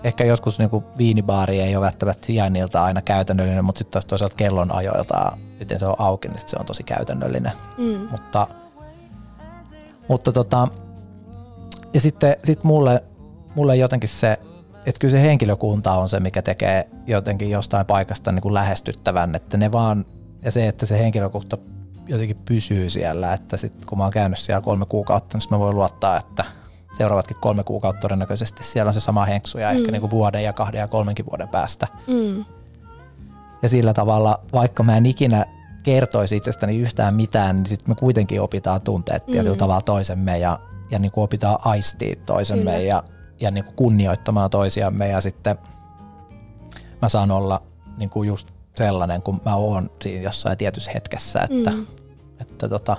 [0.04, 4.36] ehkä joskus niin kuin viinibaari ei ole välttämättä sijainnilta aina käytännöllinen, mutta sitten taas toisaalta
[4.36, 7.52] kellon ajoilta, miten se on auki, niin se on tosi käytännöllinen.
[7.78, 8.08] Mm.
[8.12, 8.48] Mutta,
[10.08, 10.68] mutta tota,
[11.94, 13.04] ja sitten sit mulle,
[13.56, 14.40] mulle jotenkin se
[14.86, 19.58] että kyllä se henkilökunta on se, mikä tekee jotenkin jostain paikasta niin kuin lähestyttävän, että
[19.58, 20.06] ne vaan,
[20.42, 21.58] ja se, että se henkilökunta
[22.08, 25.76] jotenkin pysyy siellä, että sitten kun mä oon käynyt siellä kolme kuukautta, niin mä voin
[25.76, 26.46] luottaa, että
[26.98, 29.78] seuraavatkin kolme kuukautta todennäköisesti siellä on se sama henksu ja mm.
[29.78, 31.88] ehkä niin kuin vuoden ja kahden ja kolmenkin vuoden päästä.
[32.08, 32.46] Mm.
[33.62, 35.46] Ja sillä tavalla, vaikka mä en ikinä
[35.84, 39.32] kertoisi itsestäni yhtään mitään, niin sitten me kuitenkin opitaan tunteet mm.
[39.32, 40.60] tietyllä tavalla toisemme ja,
[40.92, 42.84] ja niin kuin opitaan aistia toisemme Kyllä.
[42.84, 43.04] ja
[43.40, 45.58] ja niin kuin kunnioittamaan toisiamme ja sitten
[47.02, 47.62] mä saan olla
[47.98, 51.86] niin kuin just sellainen kuin mä oon siinä jossain tietyssä hetkessä, että, mm.
[52.42, 52.98] että tota,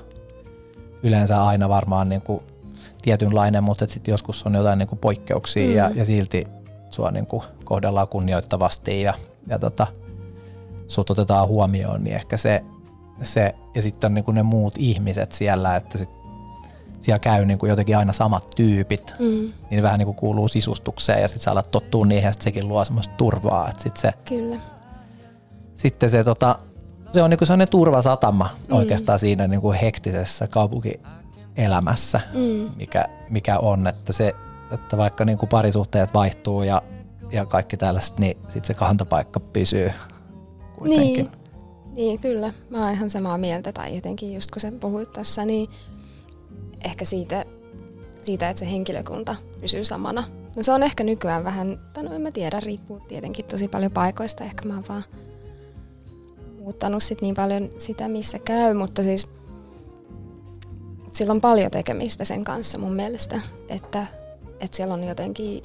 [1.03, 2.41] yleensä aina varmaan niin kuin
[3.03, 5.75] tietynlainen, mutta sitten joskus on jotain niin kuin poikkeuksia mm.
[5.75, 6.47] ja, ja silti
[6.91, 9.15] sua niin kuin kohdellaan kunnioittavasti ja,
[9.47, 9.87] ja tota,
[10.87, 12.65] sut otetaan huomioon, niin ehkä se,
[13.23, 16.11] se ja sitten on niin kuin ne muut ihmiset siellä, että sit
[17.07, 19.53] siellä käy niin kuin jotenkin aina samat tyypit, mm.
[19.71, 22.69] niin vähän niin kuin kuuluu sisustukseen ja sitten sä alat tottua niihin ja sitten sekin
[22.69, 23.69] luo semmoista turvaa.
[23.69, 24.57] Että sit se, Kyllä.
[25.75, 26.59] Sitten se, tota,
[27.13, 28.77] se on niin kuin sellainen turvasatama mm.
[28.77, 32.71] oikeastaan siinä niin kuin hektisessä kaupunkielämässä, mm.
[32.77, 34.35] mikä, mikä on, että, se,
[34.73, 36.83] että vaikka niin kuin parisuhteet vaihtuu ja,
[37.33, 39.93] ja kaikki tällaista, niin sitten se kantapaikka pysyy
[40.79, 41.25] kuitenkin.
[41.25, 41.47] Niin.
[41.97, 42.53] Niin, kyllä.
[42.71, 43.73] Mä oon ihan samaa mieltä.
[43.73, 45.69] Tai jotenkin just kun sä puhuit tuossa, niin
[46.87, 47.45] ehkä siitä,
[48.21, 50.25] siitä, että se henkilökunta pysyy samana.
[50.57, 53.93] No se on ehkä nykyään vähän, tai no en mä tiedä, riippuu tietenkin tosi paljon
[53.93, 54.45] paikoista.
[54.45, 55.03] Ehkä mä oon vaan
[56.59, 59.29] muuttanut sit niin paljon sitä, missä käy, mutta siis
[61.13, 64.07] sillä on paljon tekemistä sen kanssa mun mielestä, että,
[64.61, 65.63] että siellä on jotenkin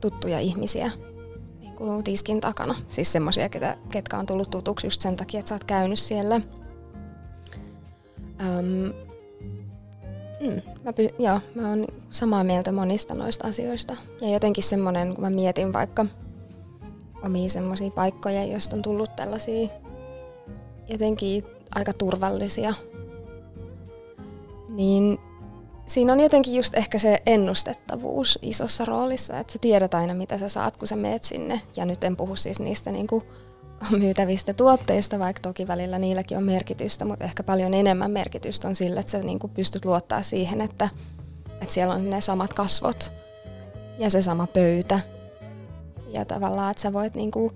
[0.00, 0.90] tuttuja ihmisiä
[1.60, 2.74] niin kuin tiskin takana.
[2.90, 3.48] Siis semmoisia,
[3.92, 6.40] ketkä on tullut tutuksi just sen takia, että sä oot käynyt siellä.
[8.40, 9.05] Öm,
[10.40, 13.96] Mm, mä, py- joo, mä oon samaa mieltä monista noista asioista.
[14.20, 16.06] Ja jotenkin semmoinen, kun mä mietin vaikka
[17.24, 19.68] omia semmoisia paikkoja, joista on tullut tällaisia
[20.88, 21.44] jotenkin
[21.74, 22.74] aika turvallisia,
[24.68, 25.18] niin
[25.86, 30.48] siinä on jotenkin just ehkä se ennustettavuus isossa roolissa, että sä tiedät aina mitä sä
[30.48, 31.60] saat, kun sä meet sinne.
[31.76, 33.22] Ja nyt en puhu siis niistä niinku
[33.98, 39.00] myytävistä tuotteista, vaikka toki välillä niilläkin on merkitystä, mutta ehkä paljon enemmän merkitystä on sillä,
[39.00, 40.88] että sä niin kuin pystyt luottaa siihen, että,
[41.60, 43.12] että siellä on ne samat kasvot
[43.98, 45.00] ja se sama pöytä.
[46.08, 47.50] Ja tavallaan, että sä voit niin kuin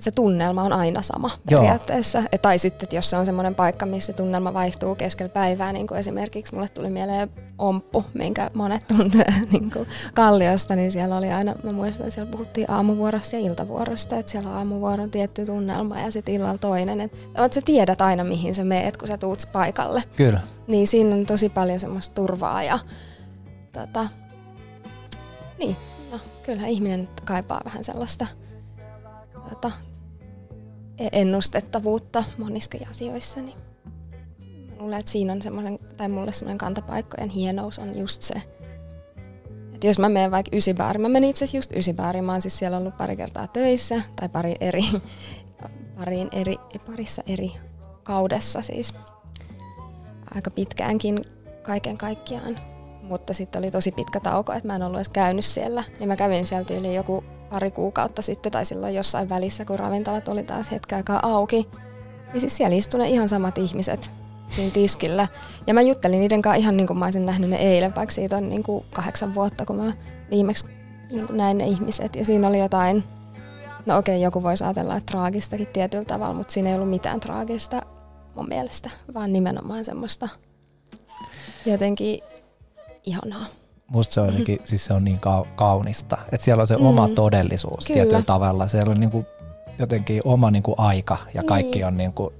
[0.00, 2.18] se tunnelma on aina sama periaatteessa.
[2.18, 2.26] Joo.
[2.42, 5.98] Tai sitten, että jos se on semmoinen paikka, missä tunnelma vaihtuu keskellä päivää, niin kuin
[5.98, 11.52] esimerkiksi mulle tuli mieleen Omppu, minkä monet tuntee niin kuin Kalliosta, niin siellä oli aina,
[11.62, 16.10] mä muistan, että siellä puhuttiin aamuvuorosta ja iltavuorosta, että siellä on aamuvuoron tietty tunnelma ja
[16.10, 17.00] sitten illalla toinen.
[17.00, 20.02] Että että sä tiedät aina, mihin sä meet, kun sä tuut paikalle.
[20.16, 20.40] Kyllä.
[20.66, 22.78] Niin siinä on tosi paljon semmoista turvaa ja
[23.72, 24.08] tota,
[25.58, 25.76] niin,
[26.12, 28.26] no, kyllähän ihminen kaipaa vähän sellaista
[29.62, 29.76] tota,
[31.12, 33.40] ennustettavuutta monissakin asioissa.
[33.40, 33.56] Niin
[34.78, 38.34] luulen, että siinä on semmoinen, tai mulle semmoinen kantapaikkojen hienous on just se,
[39.74, 42.58] että jos mä menen vaikka ysibääri, mä menin itse asiassa just ysibääriin, mä oon siis
[42.58, 44.82] siellä ollut pari kertaa töissä, tai pari eri,
[45.98, 47.52] pariin eri, parissa eri
[48.02, 48.94] kaudessa siis,
[50.34, 51.24] aika pitkäänkin
[51.62, 52.58] kaiken kaikkiaan.
[53.02, 55.84] Mutta sitten oli tosi pitkä tauko, että mä en ollut edes käynyt siellä.
[55.98, 60.28] Niin mä kävin sieltä yli joku pari kuukautta sitten tai silloin jossain välissä, kun ravintolat
[60.28, 61.68] oli taas hetken aikaa auki.
[62.34, 64.10] Ja siis siellä istuivat ne ihan samat ihmiset
[64.48, 65.28] siinä tiskillä.
[65.66, 68.36] Ja mä juttelin niiden kanssa ihan niin kuin mä olisin nähnyt ne eilen, vaikka siitä
[68.36, 69.92] on niin kuin kahdeksan vuotta, kun mä
[70.30, 70.66] viimeksi
[71.10, 72.16] niin kuin näin ne ihmiset.
[72.16, 73.04] Ja siinä oli jotain,
[73.86, 77.20] no okei, okay, joku voisi ajatella, että traagistakin tietyllä tavalla, mutta siinä ei ollut mitään
[77.20, 77.82] traagista
[78.36, 80.28] mun mielestä, vaan nimenomaan semmoista
[81.66, 82.20] jotenkin
[83.06, 83.46] ihanaa.
[83.92, 85.20] Musta se on, jotenkin, siis se on niin
[85.54, 86.86] kaunista, että siellä on se mm.
[86.86, 88.00] oma todellisuus Kyllä.
[88.00, 88.66] tietyllä tavalla.
[88.66, 89.26] Siellä on niin kuin
[89.78, 91.86] jotenkin oma niin kuin aika ja kaikki niin.
[91.86, 92.34] on niin kuin,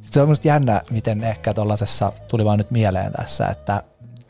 [0.00, 3.82] se on musta jännä, miten ehkä tuollaisessa, tuli vaan nyt mieleen tässä, että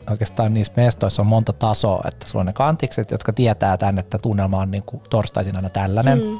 [0.09, 4.17] oikeastaan niissä mestoissa on monta tasoa, että sulla on ne kantikset, jotka tietää tämän, että
[4.17, 6.19] tunnelma on niin kuin torstaisin aina tällainen.
[6.19, 6.39] Mm.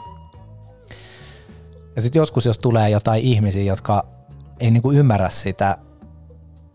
[1.95, 4.05] Ja sitten joskus, jos tulee jotain ihmisiä, jotka
[4.59, 5.77] ei niin kuin ymmärrä sitä,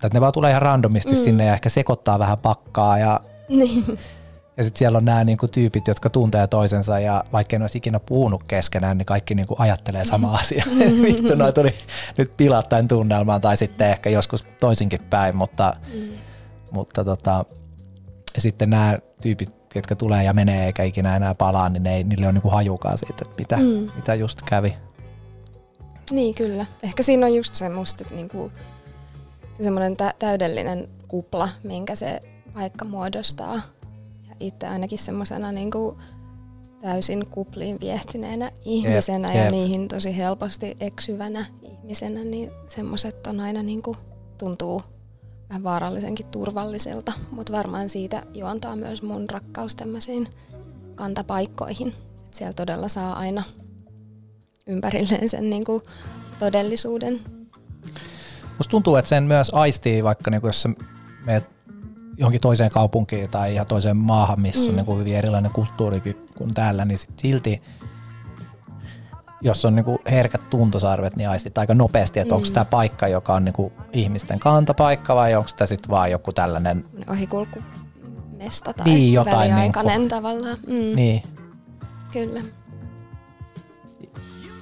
[0.06, 1.16] että ne vaan tulee ihan randomisti mm.
[1.16, 3.98] sinne ja ehkä sekoittaa vähän pakkaa ja niin.
[4.56, 8.00] Ja sitten siellä on nämä niinku tyypit, jotka tuntee toisensa ja vaikka en olisi ikinä
[8.00, 10.64] puhunut keskenään, niin kaikki niinku ajattelee sama asia.
[11.02, 11.74] Vittu, noi tuli
[12.18, 16.08] nyt pilattain tunnelmaan tai sitten ehkä joskus toisinkin päin, mutta, mm.
[16.70, 17.44] mutta tota,
[18.34, 22.04] ja sitten nämä tyypit, jotka tulee ja menee eikä ikinä enää palaa, niin ne ei,
[22.04, 23.96] niille on niinku hajukaan siitä, että mitä, mm.
[23.96, 24.76] mitä just kävi.
[26.11, 26.66] Niin kyllä.
[26.82, 28.77] Ehkä siinä on just semmoista niinku, se
[29.61, 32.21] semmoinen tä- täydellinen kupla, minkä se
[32.55, 33.61] paikka muodostaa
[34.40, 35.71] itse ainakin semmoisena niin
[36.83, 43.62] täysin kupliin viehtyneenä ihmisenä yep, ja niihin tosi helposti eksyvänä ihmisenä, niin semmoiset on aina
[43.62, 43.97] niin kuin,
[44.38, 44.83] tuntuu
[45.49, 50.29] vähän vaarallisenkin turvalliselta, mutta varmaan siitä juontaa myös mun rakkaus tämmöisiin
[50.94, 51.88] kantapaikkoihin.
[52.27, 53.42] Et siellä todella saa aina
[54.66, 55.83] ympärilleen sen niin kuin,
[56.38, 57.21] todellisuuden.
[58.59, 60.68] Musta tuntuu, että sen myös aistii, vaikka niin jos sä
[61.25, 61.44] meet
[62.16, 64.68] johonkin toiseen kaupunkiin tai ihan toiseen maahan, missä mm.
[64.68, 67.62] on niin kuin hyvin erilainen kulttuuri kuin täällä, niin sit silti
[69.40, 72.37] jos on niinku herkät tuntosarvet, niin aistit aika nopeasti, että mm.
[72.37, 76.85] onko tämä paikka, joka on niinku ihmisten kantapaikka vai onko tämä sitten vaan joku tällainen...
[77.11, 80.59] Ohikulkumesta tai niin, jotain väliaikainen niinku, tavallaan.
[80.66, 80.97] Mm.
[80.97, 81.23] Niin.
[82.12, 82.40] Kyllä.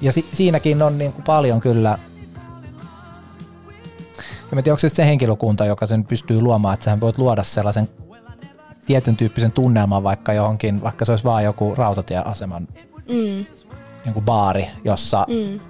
[0.01, 1.99] Ja si- siinäkin on niinku paljon kyllä
[4.51, 7.43] ja mä tiedän, onko se se henkilökunta, joka sen pystyy luomaan, että sähän voit luoda
[7.43, 7.89] sellaisen
[8.87, 12.69] tietyn tyyppisen tunnelman vaikka johonkin, vaikka se olisi vaan joku rautatieaseman
[13.09, 13.45] mm.
[14.05, 15.61] niin kuin baari, jossa mm.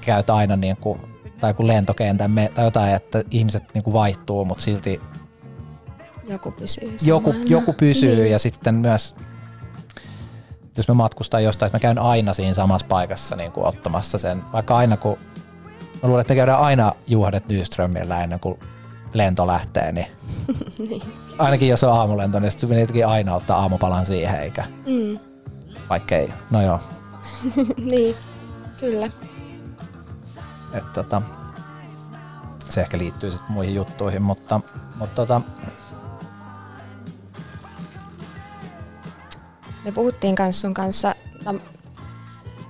[0.00, 1.00] käyt aina niin kuin,
[1.40, 5.00] tai joku lentokentän tai jotain, että ihmiset niin kuin vaihtuu, mutta silti
[6.28, 8.30] joku pysyy joku, joku pysyy niin.
[8.30, 9.14] ja sitten myös
[10.76, 14.42] jos mä matkustan jostain, että mä käyn aina siinä samassa paikassa niin kuin ottamassa sen,
[14.52, 15.18] vaikka aina kun
[16.02, 18.58] Mä luulen, että me käydään aina Juhanet Nyströmillä ennen kuin
[19.12, 20.06] lento lähtee, niin,
[20.88, 21.02] niin.
[21.38, 25.18] ainakin jos on aamulento, niin sitten jotenkin aina ottaa aamupalan siihen, eikä mm.
[25.90, 26.32] vaikka ei.
[26.50, 26.80] No joo.
[27.90, 28.16] niin,
[28.80, 29.10] kyllä.
[30.74, 31.22] Et, tota,
[32.68, 34.60] se ehkä liittyy sitten muihin juttuihin, mutta,
[34.96, 35.40] mutta tota,
[39.84, 41.14] me puhuttiin kanssa sun kanssa,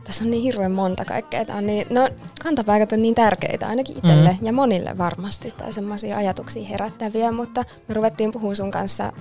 [0.04, 1.44] tässä on niin hirveän monta kaikkea.
[1.44, 2.08] Tämä on niin, no,
[2.46, 4.46] kantapaikat on niin tärkeitä ainakin itselle mm.
[4.46, 9.12] ja monille varmasti, tai semmoisia ajatuksia herättäviä, mutta me ruvettiin puhumaan sun kanssa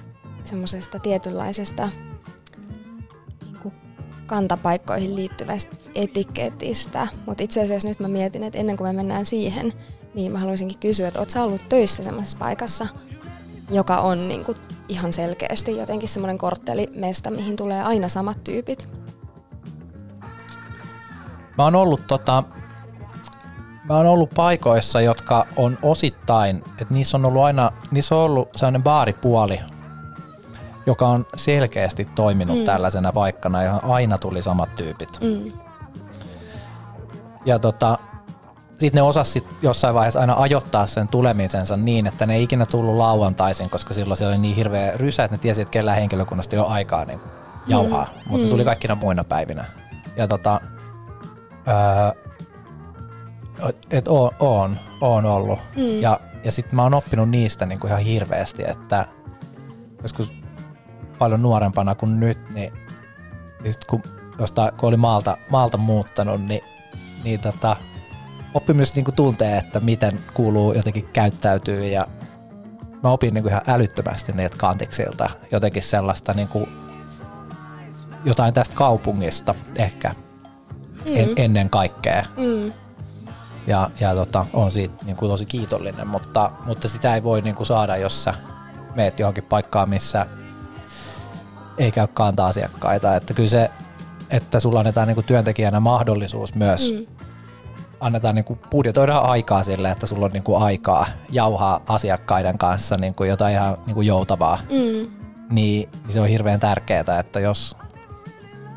[0.44, 1.90] semmoisesta tietynlaisesta
[3.46, 3.74] niin
[4.26, 9.74] kantapaikkoihin liittyvästä etiketistä, mutta itse asiassa nyt mä mietin, että ennen kuin me mennään siihen,
[10.14, 12.88] niin mä haluaisinkin kysyä, että oot ollut töissä semmoisessa paikassa,
[13.72, 14.58] joka on niin kuin
[14.90, 18.88] ihan selkeästi jotenkin semmoinen korttelimesta, mihin tulee aina samat tyypit,
[21.58, 22.44] Mä oon ollut tota,
[23.90, 28.50] mä oon ollut paikoissa, jotka on osittain, että niissä on ollut aina, niissä on ollut
[28.56, 29.60] sellainen baaripuoli,
[30.86, 32.66] joka on selkeästi toiminut mm.
[32.66, 35.20] tällaisena paikkana, johon aina tuli samat tyypit.
[35.22, 35.52] Mm.
[37.46, 37.98] Ja tota,
[38.70, 42.96] sitten ne osasi jossain vaiheessa aina ajoittaa sen tulemisensa niin, että ne ei ikinä tullut
[42.96, 46.60] lauantaisin, koska silloin siellä oli niin hirveä rysä, että ne tiesi, että kellään henkilökunnasta ei
[46.60, 47.20] ole aikaa niin
[47.68, 48.32] jauhaa, mm.
[48.32, 48.50] mutta mm.
[48.50, 49.66] tuli kaikkina muina päivinä.
[50.18, 50.62] Ja tota,
[53.92, 55.60] että oon, oon, oon ollut.
[55.78, 56.02] Mm.
[56.02, 59.06] Ja, ja sitten mä oon oppinut niistä niin kuin ihan hirveästi, että
[60.02, 60.34] joskus
[61.18, 62.74] paljon nuorempana kuin nyt, niin,
[63.64, 64.04] niin sit kun,
[64.40, 66.62] josta, kun oli maalta, maalta muuttanut, niin,
[67.24, 67.76] niin tota,
[68.54, 72.08] oppi myös niin kuin tuntee, että miten kuuluu jotenkin käyttäytyy ja
[73.04, 76.70] mä opin niin kuin ihan älyttömästi niitä kantiksilta jotenkin sellaista niin kuin,
[78.26, 80.16] jotain tästä kaupungista ehkä
[81.06, 81.34] en, mm.
[81.38, 82.26] ennen kaikkea.
[82.38, 82.74] Mm.
[83.68, 87.56] Ja, ja tota, on siitä niin kuin tosi kiitollinen, mutta, mutta sitä ei voi niin
[87.56, 88.34] kuin saada, jos sä
[88.96, 90.26] meet johonkin paikkaan, missä
[91.78, 93.16] ei käy kanta asiakkaita.
[93.16, 93.72] Että kyllä se,
[94.30, 97.16] että sulla annetaan niin kuin työntekijänä mahdollisuus myös mm.
[98.00, 102.98] annetaan niin kuin budjetoida aikaa sille, että sulla on niin kuin aikaa jauhaa asiakkaiden kanssa
[102.98, 105.12] niin kuin jotain ihan niin kuin joutavaa, mm.
[105.50, 107.78] niin, niin se on hirveän tärkeää, että jos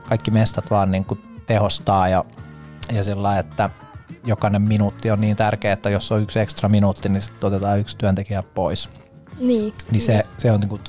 [0.09, 2.25] kaikki mestat vaan niin kuin tehostaa ja,
[2.93, 3.71] ja sillä että
[4.29, 7.97] jokainen minuutti on niin tärkeä, että jos on yksi ekstra minuutti, niin sitten otetaan yksi
[7.97, 8.91] työntekijä pois.
[9.41, 9.75] Niin.
[9.91, 10.81] Niin se, se on niinku,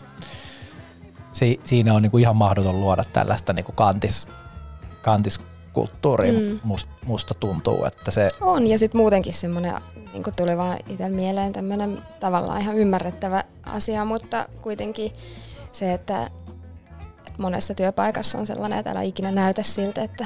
[1.31, 4.27] se, siinä on niinku ihan mahdoton luoda tällaista niinku kantis,
[5.01, 6.59] kantiskulttuuria, mm.
[6.63, 8.29] must, musta tuntuu, että se...
[8.41, 9.73] On, ja sitten muutenkin semmoinen,
[10.13, 15.11] niin tuli vaan itsellä mieleen tämmöinen tavallaan ihan ymmärrettävä asia, mutta kuitenkin
[15.71, 16.23] se, että,
[17.27, 20.25] että monessa työpaikassa on sellainen, että älä ikinä näytä siltä, että,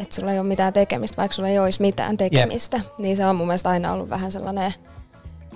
[0.00, 2.98] että sulla ei ole mitään tekemistä, vaikka sulla ei olisi mitään tekemistä, yep.
[2.98, 4.72] niin se on mun mielestä aina ollut vähän sellainen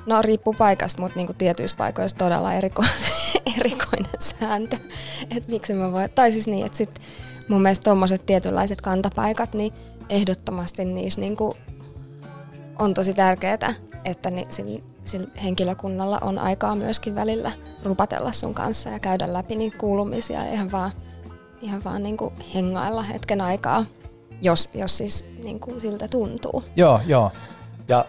[0.07, 2.89] No riippuu paikasta, mutta niinku tietyissä paikoissa todella eriko-
[3.59, 4.77] erikoinen sääntö.
[5.37, 7.01] Et miksi mä voi, tai siis niin, että sit
[7.49, 9.73] mun mielestä tuommoiset tietynlaiset kantapaikat, niin
[10.09, 11.57] ehdottomasti niissä niinku
[12.79, 17.53] on tosi tärkeää, että ni, sillä, sillä henkilökunnalla on aikaa myöskin välillä
[17.83, 20.93] rupatella sun kanssa ja käydä läpi niitä kuulumisia ihan vaan,
[21.63, 23.85] ihan vaan niinku hengailla hetken aikaa,
[24.45, 26.65] jos, jos siis niinku siltä tuntuu.
[26.77, 27.33] Joo, joo.
[27.89, 28.05] Ja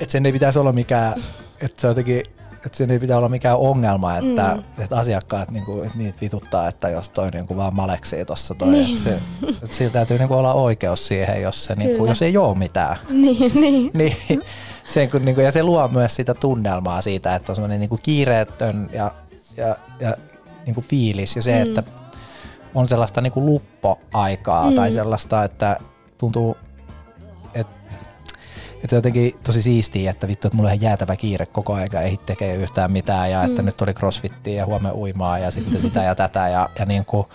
[0.00, 1.14] että sen ei pitäisi olla mikään,
[1.60, 4.82] että se jotenkin, että sen ei pitää olla mikään ongelma, että, mm.
[4.82, 8.96] että asiakkaat niinku, että niitä vituttaa, että jos toi niinku vaan maleksii tuossa toi, niin.
[8.96, 9.18] että, se,
[9.62, 12.96] että sillä täytyy niinku olla oikeus siihen, jos, se, niinku, jos ei ole mitään.
[13.10, 13.90] Niin, niin.
[13.98, 14.42] niin
[14.84, 18.90] sen, kun, niinku, ja se luo myös sitä tunnelmaa siitä, että on semmoinen niinku kiireetön
[18.92, 19.10] ja,
[19.56, 20.16] ja, ja
[20.66, 21.68] niinku fiilis ja se, mm.
[21.68, 21.82] että
[22.74, 24.76] on sellaista niinku luppoaikaa mm.
[24.76, 25.76] tai sellaista, että
[26.18, 26.56] tuntuu
[28.86, 31.74] että se on jotenkin tosi siistiä, että vittu, että mulla on ihan jäätävä kiire koko
[31.74, 33.66] ajan, ei tekee yhtään mitään ja että mm.
[33.66, 37.26] nyt oli crossfittiä ja huomenna uimaa ja sitten sitä ja tätä ja, ja niin kuin,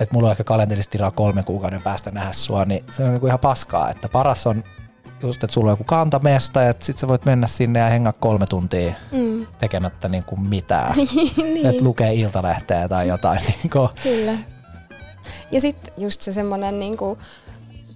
[0.00, 3.20] että mulla on ehkä kalenterista tilaa kolmen kuukauden päästä nähdä sua, niin se on niin
[3.20, 4.64] kuin ihan paskaa, että paras on
[5.22, 8.46] just, että sulla on joku kantamesta ja sit sä voit mennä sinne ja hengaa kolme
[8.46, 9.46] tuntia mm.
[9.58, 10.96] tekemättä niin kuin mitään.
[11.36, 11.66] niin.
[11.66, 13.40] Että lukee iltalehteä tai jotain.
[13.62, 13.88] Niin kuin.
[14.02, 14.38] Kyllä.
[15.52, 17.18] Ja sitten just se semmoinen niin kuin,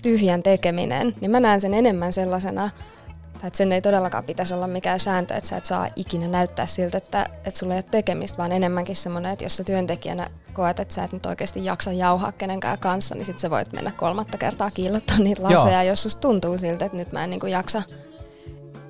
[0.02, 2.70] tyhjän tekeminen, niin mä näen sen enemmän sellaisena,
[3.46, 6.98] että sen ei todellakaan pitäisi olla mikään sääntö, että sä et saa ikinä näyttää siltä,
[6.98, 10.94] että, että sulla ei ole tekemistä, vaan enemmänkin semmoinen, että jos sä työntekijänä koet, että
[10.94, 14.70] sä et nyt oikeasti jaksa jauhaa kenenkään kanssa, niin sit sä voit mennä kolmatta kertaa
[14.70, 15.92] kiillottaa niitä laseja, Joo.
[15.92, 17.82] jos susta tuntuu siltä, että nyt mä en niin kuin jaksa,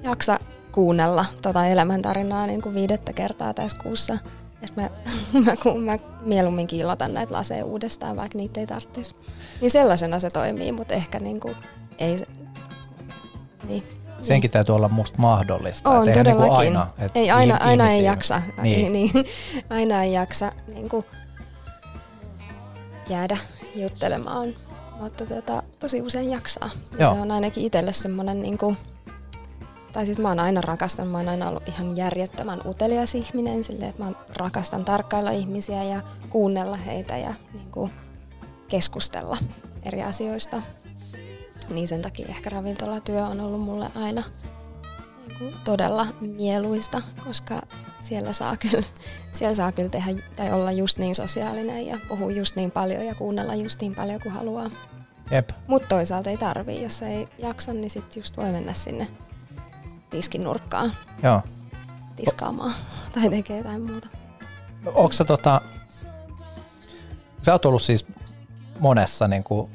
[0.03, 0.40] jaksa
[0.73, 4.19] kuunnella tota elämäntarinaa niin kuin viidettä kertaa tässä kuussa.
[4.62, 4.90] Että mä,
[5.45, 5.53] mä,
[5.85, 9.17] mä mieluummin kiillotan näitä laseja uudestaan, vaikka niitä ei tarvitsisi.
[9.61, 11.51] Niin sellaisena se toimii, mutta ehkä niinku,
[11.99, 12.27] ei...
[13.69, 14.04] Niin.
[14.25, 15.91] Senkin täytyy olla musta mahdollista.
[15.91, 16.73] On, niinku todellakin.
[16.73, 18.43] Niinku aina, ei, aina, aina ei jaksa.
[18.63, 18.93] Niin.
[18.93, 19.11] niin,
[19.71, 21.05] aina ei jaksa niinku,
[23.09, 23.37] jäädä
[23.75, 24.49] juttelemaan,
[25.01, 26.71] mutta tota, tosi usein jaksaa.
[26.99, 28.77] Ja se on ainakin itselle semmoinen niinku,
[29.93, 33.91] tai siis mä oon aina rakastanut, mä oon aina ollut ihan järjettömän utelias ihminen, silleen,
[33.91, 37.93] että mä rakastan tarkkailla ihmisiä ja kuunnella heitä ja niin kuin,
[38.69, 39.39] keskustella
[39.83, 40.63] eri asioista.
[41.70, 44.22] Niin sen takia ehkä ravintolatyö on ollut mulle aina
[45.29, 47.62] niin kuin, todella mieluista, koska
[48.00, 48.87] siellä saa, kyllä,
[49.33, 53.14] siellä saa kyllä tehdä tai olla just niin sosiaalinen ja puhua just niin paljon ja
[53.14, 54.70] kuunnella just niin paljon kuin haluaa.
[55.66, 59.09] Mutta toisaalta ei tarvii, jos ei jaksa, niin sitten just voi mennä sinne
[60.11, 61.42] tiskin nurkkaan Joo.
[62.16, 62.74] tiskaamaan
[63.14, 64.09] tai tekee jotain muuta.
[64.87, 65.61] Onko sä tota,
[67.42, 68.07] sä oot ollut siis
[68.81, 69.70] monessa niin kuin,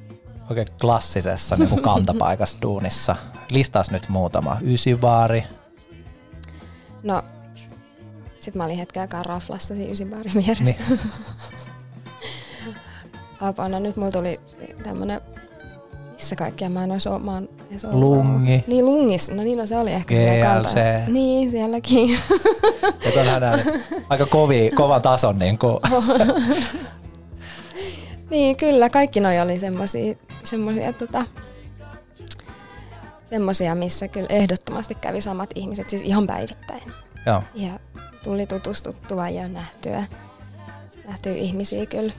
[0.49, 3.15] oikein klassisessa niin kuin kantapaikassa duunissa.
[3.51, 4.57] Listas nyt muutama.
[4.61, 5.43] Ysivaari.
[7.03, 7.23] No,
[8.39, 10.63] sit mä olin hetken aikaa raflassa siinä ysibaarin vieressä.
[10.63, 10.99] Niin.
[13.41, 14.39] Apana, nyt mulla tuli
[14.83, 15.21] tämmönen,
[16.13, 17.49] missä kaikkia mä en ois, mä oon
[17.91, 18.63] Lungi.
[18.67, 20.77] Niin lungis, no niin no se oli ehkä GLC.
[21.07, 22.09] Niin, sielläkin.
[23.15, 23.59] Ja on
[24.09, 25.77] aika kovi, kova tason niin kuin.
[28.29, 31.25] niin, kyllä, kaikki noi oli semmosia, semmosia tota,
[33.25, 36.83] semmosia, missä kyllä ehdottomasti kävi samat ihmiset, siis ihan päivittäin.
[37.25, 37.43] Joo.
[37.55, 37.71] Ja
[38.23, 40.03] tuli tutustuttua ja nähtyä,
[41.07, 42.13] nähtyä ihmisiä kyllä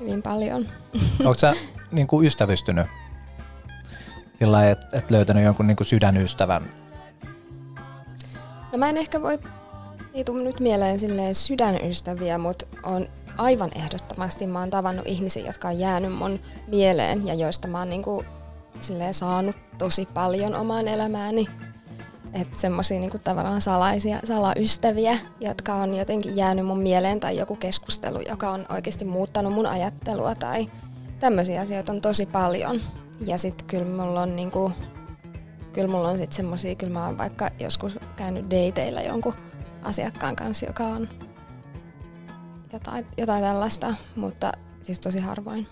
[0.00, 0.64] hyvin paljon.
[1.20, 1.52] Onko sä
[1.92, 2.86] niin kuin ystävystynyt
[4.40, 6.70] sillä että et löytänyt jonkun niin kuin sydänystävän?
[8.72, 9.38] No mä en ehkä voi,
[10.14, 13.06] ei tule nyt mieleen silleen sydänystäviä, mutta on
[13.40, 17.90] aivan ehdottomasti mä oon tavannut ihmisiä, jotka on jäänyt mun mieleen ja joista mä oon
[17.90, 18.26] niin kuin
[18.80, 21.46] silleen saanut tosi paljon omaan elämääni.
[22.32, 28.20] Että semmoisia niinku tavallaan salaisia salaystäviä, jotka on jotenkin jäänyt mun mieleen tai joku keskustelu,
[28.28, 30.70] joka on oikeasti muuttanut mun ajattelua tai
[31.20, 32.80] tämmöisiä asioita on tosi paljon.
[33.26, 34.72] Ja sitten kyllä mulla on niinku,
[35.72, 39.34] kyllä mulla on sitten semmosia, kyllä mä oon vaikka joskus käynyt dateilla jonkun
[39.82, 41.08] asiakkaan kanssa, joka on
[42.72, 44.52] jotain, jotain tällaista, mutta
[44.82, 45.66] siis tosi harvoin.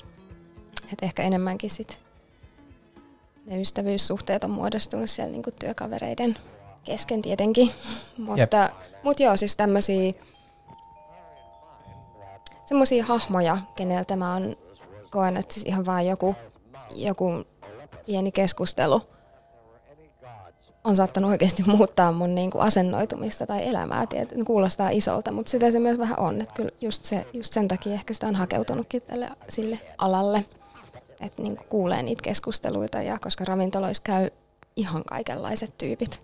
[0.93, 2.01] Et ehkä enemmänkin sit
[3.47, 6.37] ne ystävyyssuhteet on muodostunut siellä niinku työkavereiden
[6.85, 7.71] kesken tietenkin.
[8.19, 8.71] mutta,
[9.03, 10.13] mutta joo, siis tämmöisiä
[12.69, 14.57] semmoisia hahmoja, keneltä mä oon
[15.11, 16.35] koen, että siis ihan vaan joku,
[16.91, 17.45] joku
[18.07, 19.03] pieni keskustelu
[20.89, 24.07] on saattanut oikeasti muuttaa mun niin kuin asennoitumista tai elämää.
[24.07, 26.41] Tiet, kuulostaa isolta, mutta sitä se myös vähän on.
[26.41, 30.45] Että kyllä just, se, just sen takia ehkä sitä on hakeutunutkin tälle, sille alalle,
[31.21, 33.03] että niin kuulee niitä keskusteluita.
[33.03, 34.31] Ja koska ravintoloissa käy
[34.77, 36.23] ihan kaikenlaiset tyypit,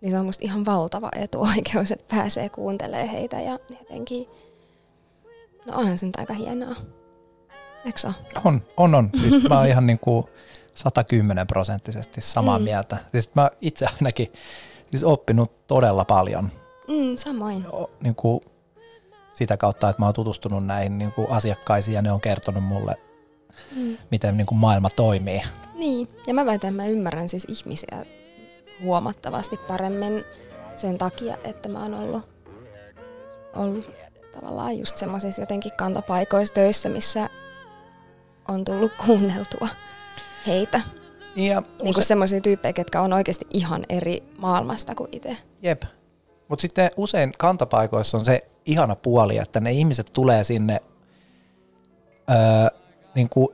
[0.00, 4.26] niin se on musta ihan valtava etuoikeus, että pääsee kuuntelemaan heitä ja jotenkin,
[5.66, 6.76] no onhan se nyt aika hienoa.
[7.84, 8.08] Eikö se
[8.44, 9.10] On, on, on.
[9.20, 10.26] Siis mä oon ihan niin kuin
[10.76, 12.64] 110 prosenttisesti samaa mm.
[12.64, 12.96] mieltä.
[13.12, 14.32] Siis mä itse ainakin
[14.90, 16.50] siis oppinut todella paljon.
[16.88, 17.66] Mm, samoin.
[17.72, 18.40] O, niin kuin
[19.32, 22.96] sitä kautta, että mä oon tutustunut näihin niin kuin asiakkaisiin ja ne on kertonut mulle,
[23.76, 23.96] mm.
[24.10, 25.42] miten niin kuin maailma toimii.
[25.74, 28.06] Niin, ja mä väitän, että mä ymmärrän siis ihmisiä
[28.82, 30.24] huomattavasti paremmin
[30.74, 32.28] sen takia, että mä oon ollut,
[33.56, 33.90] ollut
[34.34, 37.30] tavallaan just semmoisissa jotenkin kantapaikoissa töissä, missä
[38.48, 39.68] on tullut kuunneltua
[40.46, 40.80] heitä.
[41.36, 45.36] Ja niin kuin semmoisia tyyppejä, ketkä on oikeasti ihan eri maailmasta kuin itse.
[45.62, 45.82] Jep.
[46.48, 50.80] Mutta sitten usein kantapaikoissa on se ihana puoli, että ne ihmiset tulee sinne
[52.30, 52.78] öö,
[53.14, 53.48] niin kuin,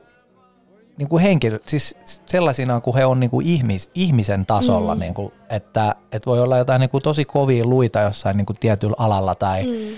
[0.97, 4.99] niin kuin henkilö, siis sellaisina kun he on niin kuin ihmis, ihmisen tasolla, mm.
[4.99, 8.57] niin kuin, että, että voi olla jotain niin kuin tosi kovia luita jossain niin kuin
[8.59, 9.97] tietyllä alalla tai mm.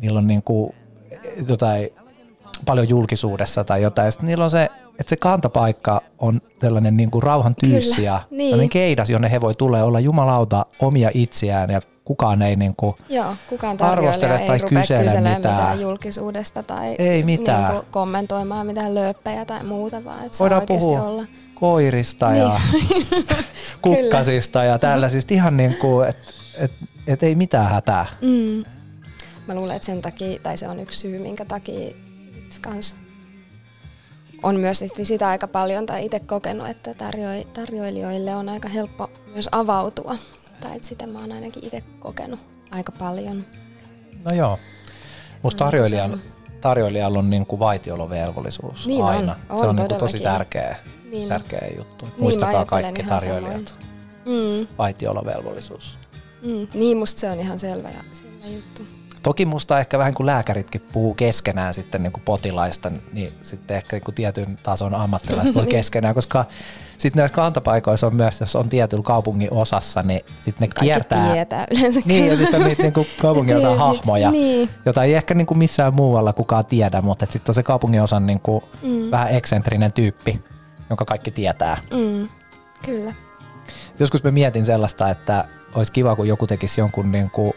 [0.00, 0.74] niillä on niin kuin
[1.48, 1.90] jotain
[2.64, 4.12] paljon julkisuudessa tai jotain.
[4.12, 4.68] Sitten niillä on se,
[4.98, 8.70] että se kantapaikka on tällainen niin kuin rauhan tyyssi ja niin.
[8.70, 13.34] keidas, jonne he voi tulla olla jumalauta omia itseään ja kukaan ei niin kuin Joo,
[13.48, 15.36] kukaan arvostele tai ei kysele mitään.
[15.36, 17.62] mitään julkisuudesta tai ei mitään.
[17.62, 21.24] Niin kuin kommentoimaan mitään lööppejä tai muuta, vaan että Voidaan puhua olla.
[21.54, 22.42] koirista niin.
[22.42, 22.60] ja
[23.82, 26.72] kukkasista ja tällaisista ihan niin kuin, että et,
[27.06, 28.06] et ei mitään hätää.
[28.22, 28.64] Mm.
[29.46, 31.94] Mä luulen, että sen takia, tai se on yksi syy, minkä takia
[32.60, 32.94] kans
[34.42, 39.48] on myös sitä aika paljon tai itse kokenut, että tarjo- tarjoilijoille on aika helppo myös
[39.52, 40.14] avautua.
[40.60, 43.44] Tai että sitä mä oon ainakin itse kokenut aika paljon.
[44.30, 44.58] No joo.
[45.42, 46.20] Musta tarjoilijan,
[46.60, 49.32] tarjoilijalla on niin kuin vaitiolovelvollisuus niin aina.
[49.32, 50.76] On, on se on niin kuin tosi tärkeä,
[51.10, 51.28] niin.
[51.28, 52.04] tärkeä juttu.
[52.04, 53.78] Niin Muistakaa kaikki tarjoilijat.
[54.26, 54.66] Mm.
[54.78, 55.98] Vaitiolovelvollisuus.
[56.42, 56.66] Mm.
[56.74, 58.97] Niin, musta se on ihan selvä, ja selvä juttu.
[59.28, 63.96] Toki musta ehkä vähän kuin lääkäritkin puhuu keskenään sitten niin kuin potilaista, niin sitten ehkä
[63.96, 65.70] niin kuin tietyn tason ammattilaiset voi niin.
[65.70, 66.44] keskenään, koska
[66.98, 71.32] sitten näissä kantapaikoissa on myös, jos on tietyllä kaupungin osassa, niin sitten ne Kaikki kiertää.
[71.32, 72.00] tietää yleensä.
[72.04, 74.68] Niin, ja sitten on niitä niin kuin kaupungin osan niin, hahmoja, niin.
[74.86, 78.26] jota ei ehkä niin kuin missään muualla kukaan tiedä, mutta sitten on se kaupungin osan
[78.26, 79.10] niin kuin mm.
[79.10, 80.42] vähän eksentrinen tyyppi,
[80.90, 81.76] jonka kaikki tietää.
[81.94, 82.28] Mm.
[82.84, 83.14] Kyllä.
[83.98, 87.52] Joskus mä mietin sellaista, että olisi kiva, kun joku tekisi jonkun niin kuin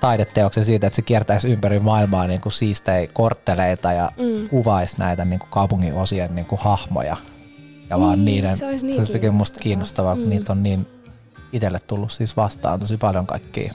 [0.00, 4.48] taideteoksen siitä, että se kiertäisi ympäri maailmaa niin kuin siistejä kortteleita ja mm.
[4.48, 7.16] kuvaisi näitä niin kuin kaupungin osien niin kuin hahmoja.
[7.90, 10.20] Ja niin, vaan niiden, se olisi, niin se olisi musta kiinnostavaa, mm.
[10.20, 10.86] kun niitä on niin
[11.52, 13.74] itselle tullut siis vastaan tosi paljon kaikkia.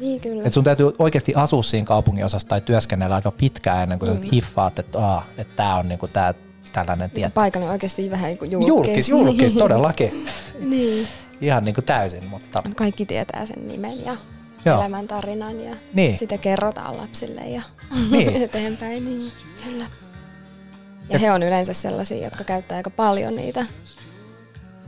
[0.00, 0.42] Niin kyllä.
[0.44, 4.18] Et sun täytyy oikeasti asua siinä kaupungin osassa tai työskennellä aika pitkään ennen kuin mm.
[4.18, 6.34] sä hiffaat, että, aa, että tämä on niinku tää,
[6.72, 7.34] tällainen tieto.
[7.34, 8.68] Paikallinen oikeasti vähän niin julkis.
[8.68, 10.26] Julkis, julkis todellakin.
[10.70, 11.08] niin.
[11.40, 12.62] Ihan niin kuin täysin, mutta...
[12.76, 14.16] Kaikki tietää sen nimen ja
[14.64, 14.80] Joo.
[14.80, 16.18] elämäntarinan ja niin.
[16.18, 17.62] sitä kerrotaan lapsille ja
[18.10, 18.42] niin.
[18.42, 19.04] eteenpäin.
[19.04, 19.32] Niin,
[19.64, 19.84] kyllä.
[19.84, 23.66] Ja, ja he on yleensä sellaisia, jotka käyttää aika paljon niitä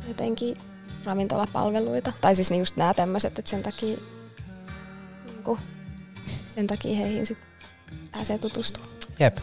[0.09, 0.57] jotenkin
[1.05, 2.13] ravintolapalveluita.
[2.21, 3.97] Tai siis just nämä tämmöiset, että sen takia,
[5.27, 5.59] niin kuin,
[6.49, 7.39] sen takia heihin sit
[8.13, 8.93] pääsee tutustumaan.
[9.19, 9.39] Jep.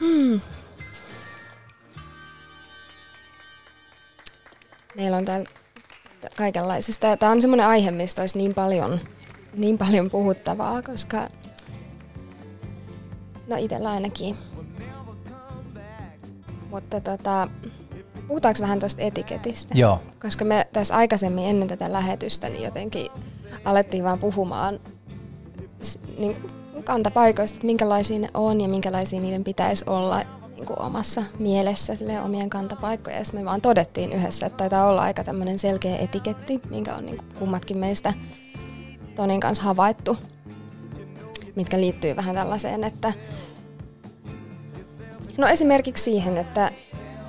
[0.00, 0.40] Hmm.
[4.96, 5.50] Meillä on täällä
[6.36, 7.16] kaikenlaisista.
[7.16, 8.98] Tämä on semmoinen aihe, mistä olisi niin paljon,
[9.56, 11.28] niin paljon puhuttavaa, koska
[13.48, 14.36] no itsellä ainakin.
[16.70, 17.48] Mutta tota,
[18.28, 19.74] puhutaanko vähän tuosta etiketistä?
[19.78, 20.02] Joo.
[20.22, 23.06] Koska me tässä aikaisemmin ennen tätä lähetystä niin jotenkin
[23.64, 24.78] alettiin vaan puhumaan
[26.18, 26.36] niin
[26.84, 30.24] kantapaikoista, että minkälaisia ne on ja minkälaisia niiden pitäisi olla
[30.58, 33.16] niin kuin omassa mielessä sille omien kantapaikkoja.
[33.16, 37.16] Ja me vaan todettiin yhdessä, että taitaa olla aika tämmöinen selkeä etiketti, minkä on niin
[37.16, 38.14] kuin kummatkin meistä
[39.14, 40.16] Tonin kanssa havaittu,
[41.56, 43.12] mitkä liittyy vähän tällaiseen, että
[45.36, 46.70] no esimerkiksi siihen, että,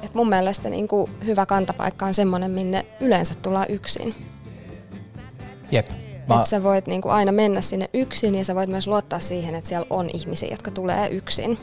[0.03, 4.15] että mun mielestä niin kuin hyvä kantapaikka on semmoinen, minne yleensä tullaan yksin.
[5.71, 5.89] Jep.
[6.27, 6.35] Mä...
[6.35, 9.55] Että sä voit niin kuin aina mennä sinne yksin ja sä voit myös luottaa siihen,
[9.55, 11.57] että siellä on ihmisiä, jotka tulee yksin.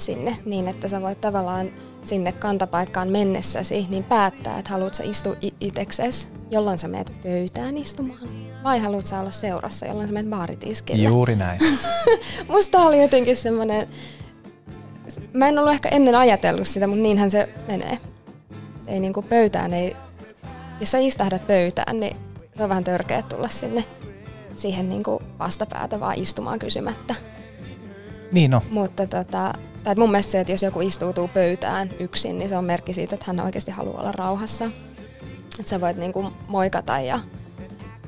[0.00, 1.70] Sinne niin, että sä voit tavallaan
[2.02, 8.28] sinne kantapaikkaan mennessäsi, niin päättää, että haluat sä istua itseksesi, jolloin sä meet pöytään istumaan.
[8.64, 11.08] Vai haluat sä olla seurassa, jolloin sä meet baaritiskille.
[11.08, 11.60] Juuri näin.
[12.48, 13.88] Musta oli jotenkin semmoinen,
[15.32, 17.98] mä en ollut ehkä ennen ajatellut sitä, mutta niinhän se menee.
[18.86, 19.96] Ei niinku pöytään, ei,
[20.80, 22.16] jos sä istahdat pöytään, niin
[22.56, 23.84] se on vähän törkeä tulla sinne
[24.54, 27.14] siihen niinku vastapäätä vaan istumaan kysymättä.
[28.32, 28.62] Niin no.
[28.70, 29.54] Mutta tota,
[29.84, 33.14] tai mun mielestä se, että jos joku istuutuu pöytään yksin, niin se on merkki siitä,
[33.14, 34.64] että hän oikeasti haluaa olla rauhassa.
[35.58, 37.20] Että sä voit niinku moikata ja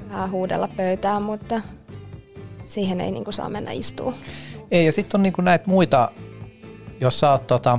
[0.09, 1.61] vähän huudella pöytään, mutta
[2.65, 4.15] siihen ei niinku saa mennä istuu.
[4.71, 6.11] Ei, ja sitten on niinku näitä muita,
[7.01, 7.79] jos sä oot tota,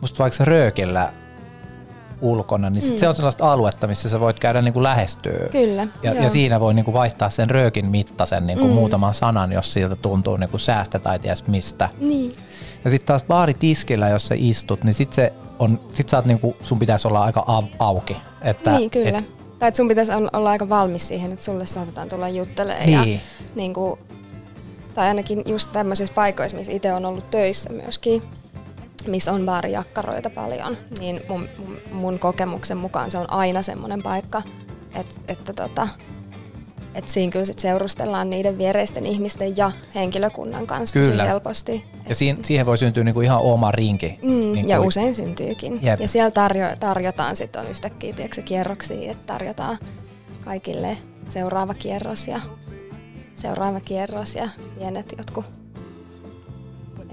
[0.00, 1.12] musta vaikka röökillä
[2.24, 2.98] ulkona, niin sit mm.
[2.98, 5.48] se on sellaista aluetta, missä sä voit käydä niinku lähestyä.
[5.50, 5.86] Kyllä.
[6.02, 8.72] Ja, ja siinä voi niinku vaihtaa sen röökin mittaisen niinku mm.
[8.72, 11.88] muutaman sanan, jos siltä tuntuu niinku säästä tai ties mistä.
[12.00, 12.32] Niin.
[12.84, 16.56] Ja sitten taas baaritiskillä, jos sä istut, niin sit se on, sit sä oot niinku,
[16.62, 18.16] sun pitäisi olla aika au, auki.
[18.42, 19.18] Että, niin, kyllä.
[19.18, 22.86] Et, tai että sun pitäisi olla aika valmis siihen, että sulle saatetaan tulla juttelemaan.
[22.86, 23.12] Niin.
[23.12, 23.20] Ja,
[23.54, 24.00] niin kuin,
[24.94, 28.22] tai ainakin just tämmöisissä paikoissa, missä itse on ollut töissä myöskin,
[29.06, 34.42] missä on baarijakkaroita paljon, niin mun, mun, mun kokemuksen mukaan se on aina semmoinen paikka,
[34.94, 35.88] että, että tota,
[36.94, 41.16] et siinä kyllä sit seurustellaan niiden viereisten ihmisten ja henkilökunnan kanssa kyllä.
[41.16, 41.84] tosi helposti.
[42.08, 44.18] Ja siinä, siihen voi syntyä niinku ihan oma rinki.
[44.22, 45.78] Mm, niinku ja usein syntyykin.
[45.82, 46.00] Jep.
[46.00, 49.78] Ja siellä tarjo, tarjotaan sitten on yhtäkkiä tiedätkö, kierroksia, että tarjotaan
[50.44, 52.40] kaikille seuraava kierros ja
[53.34, 54.48] seuraava kierros ja
[54.78, 55.63] pienet jotkut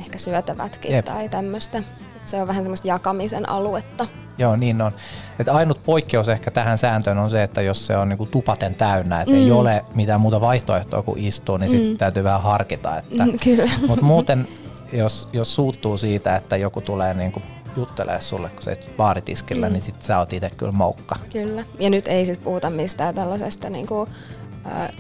[0.02, 1.06] ehkä syötävätkin Jep.
[1.06, 1.84] tai tämmöistä.
[2.26, 4.08] Se on vähän semmoista jakamisen aluetta.
[4.38, 4.92] Joo, niin on.
[5.40, 9.22] Et ainut poikkeus ehkä tähän sääntöön on se, että jos se on niinku tupaten täynnä,
[9.22, 9.38] että mm.
[9.38, 11.78] ei ole mitään muuta vaihtoehtoa kuin istua, niin mm.
[11.78, 12.98] sitten täytyy vähän harkita.
[12.98, 13.72] Että, mm, kyllä.
[13.88, 14.48] Mutta muuten,
[14.94, 17.42] jos, jos suuttuu siitä, että joku tulee niinku
[17.78, 19.74] juttelee sulle, kun sä baaritiskillä, mm.
[19.74, 21.16] niin sit sä oot itse kyllä moukka.
[21.34, 21.64] Kyllä.
[21.80, 24.08] Ja nyt ei sit puhuta mistään tällaisesta niinku,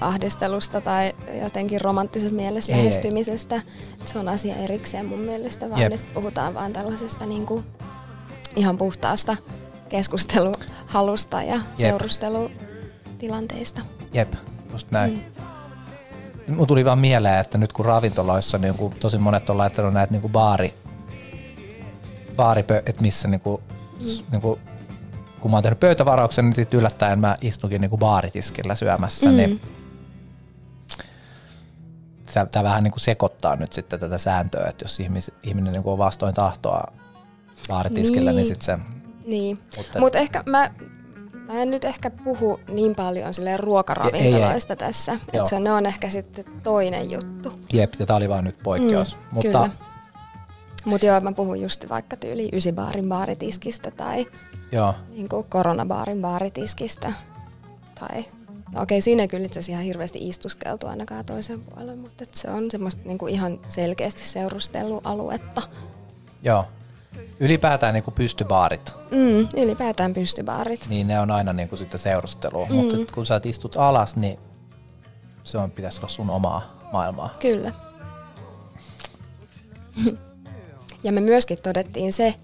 [0.01, 3.55] ahdistelusta tai jotenkin romanttisessa mielessä ei, lähestymisestä.
[3.55, 3.61] Ei.
[4.05, 5.91] Se on asia erikseen mun mielestä, vaan Jep.
[5.91, 7.63] nyt puhutaan vaan tällaisesta niinku,
[8.55, 9.37] ihan puhtaasta
[9.89, 11.63] keskusteluhalusta ja Jep.
[11.77, 13.81] seurustelutilanteista.
[14.13, 14.33] Jep,
[14.71, 15.23] just näin.
[16.47, 16.55] Mm.
[16.55, 20.11] Mun tuli vaan mieleen, että nyt kun ravintoloissa niin kun tosi monet on laittanut näitä
[20.11, 20.73] niin kuin baari,
[22.35, 23.61] baaripö, että missä niin kuin,
[23.99, 24.07] mm.
[24.31, 24.59] niin kuin,
[25.41, 29.37] kun mä oon tehnyt pöytävarauksen, niin sitten yllättäen mä istunkin niin kuin baaritiskillä syömässä, mm.
[29.37, 29.61] niin
[32.51, 35.91] tämä vähän niin kuin sekoittaa nyt sitten tätä sääntöä, että jos ihmis, ihminen niin kuin
[35.91, 36.83] on vastoin tahtoa
[37.69, 38.77] baaritiskillä, niin, niin sitten se...
[39.25, 40.69] Niin, mutta Mut ehkä mä,
[41.33, 44.87] mä en nyt ehkä puhu niin paljon sille ruokaravintoloista ei, ei.
[44.87, 47.53] tässä, että se ne on ehkä sitten toinen juttu.
[47.73, 49.15] Jep, ja tämä oli vaan nyt poikkeus.
[49.15, 49.90] Mm, mutta kyllä.
[50.85, 54.25] Mutta joo, mä puhun just vaikka tyyli ysibaarin baaritiskistä tai
[54.71, 54.95] joo.
[55.09, 57.13] Niin kuin koronabaarin baaritiskistä.
[57.99, 58.25] Tai,
[58.73, 62.71] no okei, siinä ei kyllä itse ihan hirveästi istuskeltu ainakaan toisen puolen, mutta se on
[62.71, 65.61] semmoista niin kuin ihan selkeästi seurustelualuetta.
[66.43, 66.65] Joo,
[67.39, 68.95] Ylipäätään niin kuin pystybaarit.
[69.11, 70.85] Mm, ylipäätään pystybaarit.
[70.89, 72.75] Niin ne on aina niin kuin sitten seurustelua, mm.
[72.75, 74.39] mutta kun sä istut alas, niin
[75.43, 77.29] se on, pitäisi olla sun omaa maailmaa.
[77.39, 77.71] Kyllä.
[81.03, 82.35] Ja me myöskin todettiin se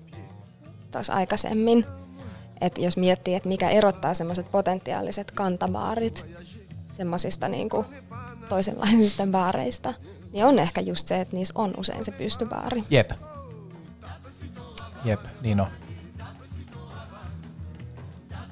[0.91, 1.85] tuossa aikaisemmin,
[2.61, 6.25] että jos miettii, että mikä erottaa semmoiset potentiaaliset kantabaarit
[6.91, 7.69] semmoisista niin
[8.49, 9.93] toisenlaisista baareista,
[10.33, 12.83] niin on ehkä just se, että niissä on usein se pystybaari.
[12.89, 13.11] Jep.
[15.05, 15.67] Jep, niin on.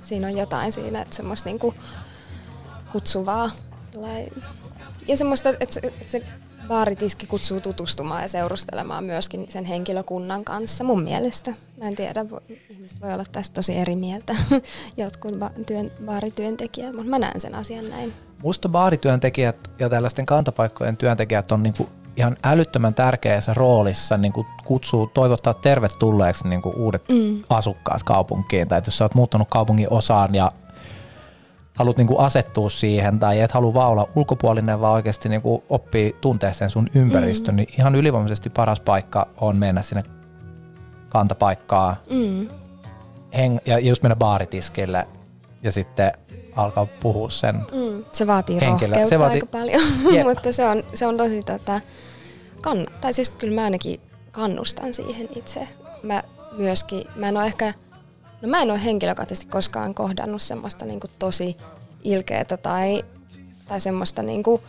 [0.02, 1.74] Siinä on jotain siinä, että semmoista niinku
[2.92, 3.52] kutsuvaa.
[5.08, 6.26] Ja semmoista, että se, että se
[6.68, 11.54] baaritiski kutsuu tutustumaan ja seurustelemaan myöskin sen henkilökunnan kanssa mun mielestä.
[11.82, 12.26] Mä en tiedä,
[12.70, 14.36] ihmiset voi olla tästä tosi eri mieltä,
[14.98, 18.14] jotkut ba- työn, baarityöntekijät, mutta mä näen sen asian näin.
[18.44, 25.08] Musta baarityöntekijät ja tällaisten kantapaikkojen työntekijät on niinku ihan älyttömän tärkeässä roolissa niin kuin kutsuu,
[25.08, 27.44] toivottaa tervetulleeksi niin kuin uudet mm.
[27.50, 28.68] asukkaat kaupunkiin.
[28.68, 30.52] Tai jos sä oot muuttanut kaupungin osaan ja
[31.76, 35.64] haluat niin kuin asettua siihen tai et halua vaan olla ulkopuolinen, vaan oikeasti niin kuin
[35.70, 37.58] oppii tuntea sen sun ympäristön, mm.
[37.58, 40.04] niin ihan ylivoimaisesti paras paikka on mennä sinne
[41.10, 42.48] kantapaikkaa mm.
[43.34, 45.08] heng- ja just mennä baaritiskille
[45.64, 46.12] ja sitten
[46.56, 48.06] alkaa puhua sen mm.
[48.12, 48.88] Se vaatii henkilö.
[48.88, 49.42] rohkeutta se vaatii...
[49.42, 51.82] aika paljon, mutta se on, se on tosi tota,
[52.68, 54.00] kann- tai siis kyllä mä ainakin
[54.32, 55.68] kannustan siihen itse.
[56.04, 56.24] Mä
[56.58, 57.74] myöskin, mä en ole ehkä,
[58.42, 61.58] no mä en ole henkilökohtaisesti koskaan kohdannut semmoista niinku tosi
[62.04, 63.04] ilkeätä tai,
[63.68, 64.62] tai semmoista niinku,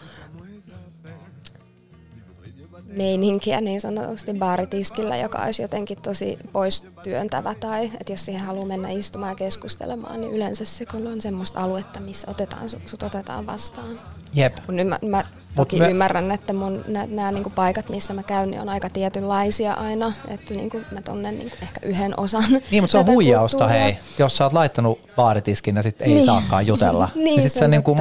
[2.97, 8.67] meininkiä niin sanotusti baaritiskillä, joka olisi jotenkin tosi pois työntävä tai että jos siihen haluaa
[8.67, 13.47] mennä istumaan ja keskustelemaan, niin yleensä se kun on semmoista aluetta, missä otetaan, sut otetaan
[13.47, 14.01] vastaan.
[14.35, 14.57] Jep.
[14.67, 15.23] Kun nyt mä, mä
[15.57, 15.91] toki me...
[15.91, 20.55] ymmärrän, että mun nämä niinku paikat, missä mä käyn, niin on aika tietynlaisia aina, että
[20.55, 22.43] niinku mä tunnen niinku ehkä yhden osan.
[22.71, 23.85] Niin, mutta se on huijausta, kulttuuria.
[23.85, 23.99] hei.
[24.19, 26.27] Jos sä oot laittanut baaritiskin ja sitten ei niin.
[26.27, 27.95] saakaan jutella, niin, niin sitten sä niinku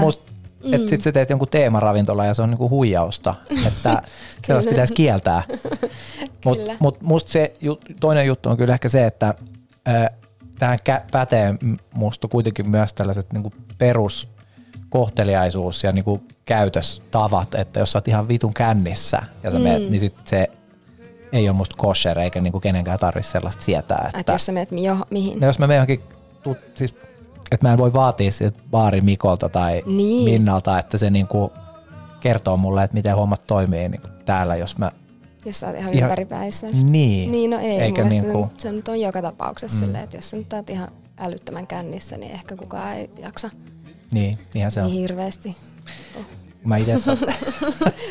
[0.65, 0.73] Mm.
[0.73, 3.35] Että sitten sä teet jonkun teemaravintola ja se on niinku huijausta,
[3.67, 4.01] että
[4.45, 5.43] sellaista pitäisi kieltää.
[6.45, 7.53] Mutta mut musta se
[7.99, 9.33] toinen juttu on kyllä ehkä se, että
[9.87, 10.09] äh,
[10.59, 10.79] tähän
[11.11, 11.55] pätee
[11.93, 18.53] musta kuitenkin myös tällaiset niinku peruskohteliaisuus ja niinku käytöstavat, että jos sä oot ihan vitun
[18.53, 19.63] kännissä ja sä mm.
[19.63, 20.47] meet, niin sit se
[21.31, 24.05] ei ole musta kosher eikä niinku kenenkään tarvitse sellaista sietää.
[24.07, 25.39] Että, Et jos sä meet jo, mihin?
[25.39, 26.01] No jos mä menen johonkin,
[26.75, 26.95] siis
[27.51, 30.23] että mä en voi vaatia siltä baari Mikolta tai niin.
[30.23, 31.51] Minnalta, että se niinku
[32.19, 34.91] kertoo mulle, että miten hommat toimii niinku täällä, jos mä
[35.45, 36.67] jos sä oot ihan, ihan ympäripäissä.
[36.83, 37.31] Niin.
[37.31, 37.79] Niin, no ei.
[37.79, 38.49] Eikä niinku...
[38.57, 39.85] se nyt on joka tapauksessa mm.
[39.85, 40.87] silleen, että jos sä nyt oot ihan
[41.17, 43.49] älyttömän kännissä, niin ehkä kukaan ei jaksa
[44.11, 44.99] niin, ihan se niin on.
[44.99, 45.57] hirveästi.
[46.17, 46.25] Oh.
[46.65, 46.93] Mä itse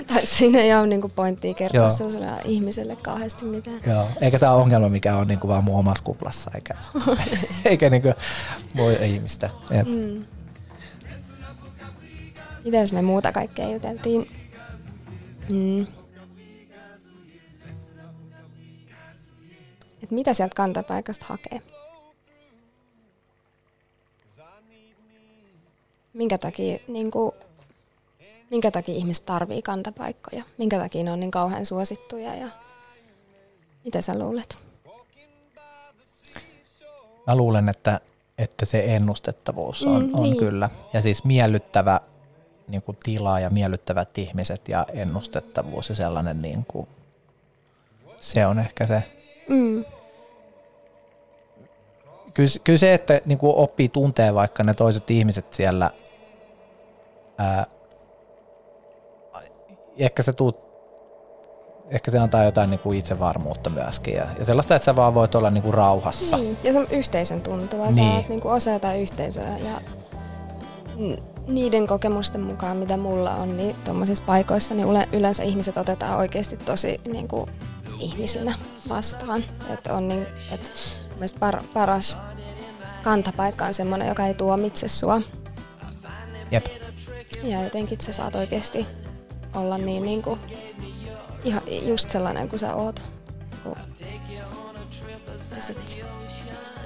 [0.06, 3.80] tai siinä ei ole niinku pointtia kertoa sellaiselle ihmiselle kauheasti mitään.
[3.86, 6.74] Joo, eikä tämä ongelma, mikä on niinku vaan mun omassa kuplassa, eikä,
[7.70, 8.12] eikä niinku
[8.76, 9.50] voi ihmistä.
[9.70, 10.24] Mm.
[12.64, 14.30] Mitäs me muuta kaikkea juteltiin?
[15.48, 15.86] Mm.
[20.02, 21.60] Et mitä sieltä kantapaikasta hakee?
[26.14, 27.32] Minkä takia niin kuin,
[28.54, 32.48] minkä takia ihmiset tarvii kantapaikkoja, minkä takia ne on niin kauhean suosittuja ja
[33.84, 34.58] mitä sä luulet?
[37.26, 38.00] Mä luulen, että,
[38.38, 40.36] että se ennustettavuus on, mm, on niin.
[40.36, 40.68] kyllä.
[40.92, 42.00] Ja siis miellyttävä
[42.68, 46.88] niin kuin tila ja miellyttävät ihmiset ja ennustettavuus ja sellainen, niin kuin,
[48.20, 49.02] se on ehkä se.
[49.48, 49.84] Mm.
[52.34, 55.90] Kyllä, kyllä se, että niin kuin oppii tuntee vaikka ne toiset ihmiset siellä
[57.38, 57.66] ää,
[59.98, 60.58] ehkä se tuut,
[61.88, 65.34] ehkä se antaa jotain niin kuin itsevarmuutta myöskin ja, ja sellaista, että sä vaan voit
[65.34, 66.36] olla niin kuin rauhassa.
[66.36, 67.94] Niin, ja se on yhteisön tuntuva, niin.
[67.94, 69.80] sä oot niin kuin osa jotain yhteisöä ja
[71.46, 77.00] niiden kokemusten mukaan, mitä mulla on, niin tuommoisissa paikoissa niin yleensä ihmiset otetaan oikeasti tosi
[77.12, 77.50] niin kuin,
[77.98, 78.54] ihmisinä
[78.88, 79.44] vastaan.
[79.70, 80.70] Että on niin, että
[81.40, 82.18] par, paras
[83.02, 85.22] kantapaikka on semmoinen, joka ei tuomitse sua.
[86.50, 86.66] Jep.
[87.42, 88.86] Ja jotenkin sä saat oikeasti
[89.54, 90.40] olla niin, niin kuin,
[91.44, 93.02] ihan just sellainen kuin sä oot.
[95.56, 96.04] Ja sit,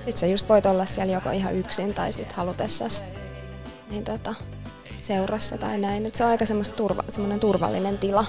[0.05, 3.05] sit sä just voit olla siellä joko ihan yksin tai sit halutessas
[3.91, 4.35] niin tota,
[5.01, 6.07] seurassa tai näin.
[6.07, 6.45] Et se on aika
[6.77, 8.25] turva, semmoinen turvallinen tila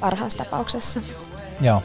[0.00, 1.00] parhaassa tapauksessa.
[1.60, 1.82] Joo.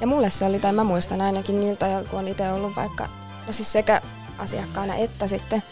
[0.00, 3.08] Ja mulle se oli, tai mä muistan ainakin niiltä, kun on itse ollut vaikka,
[3.46, 4.00] no siis sekä
[4.38, 5.62] asiakkaana että sitten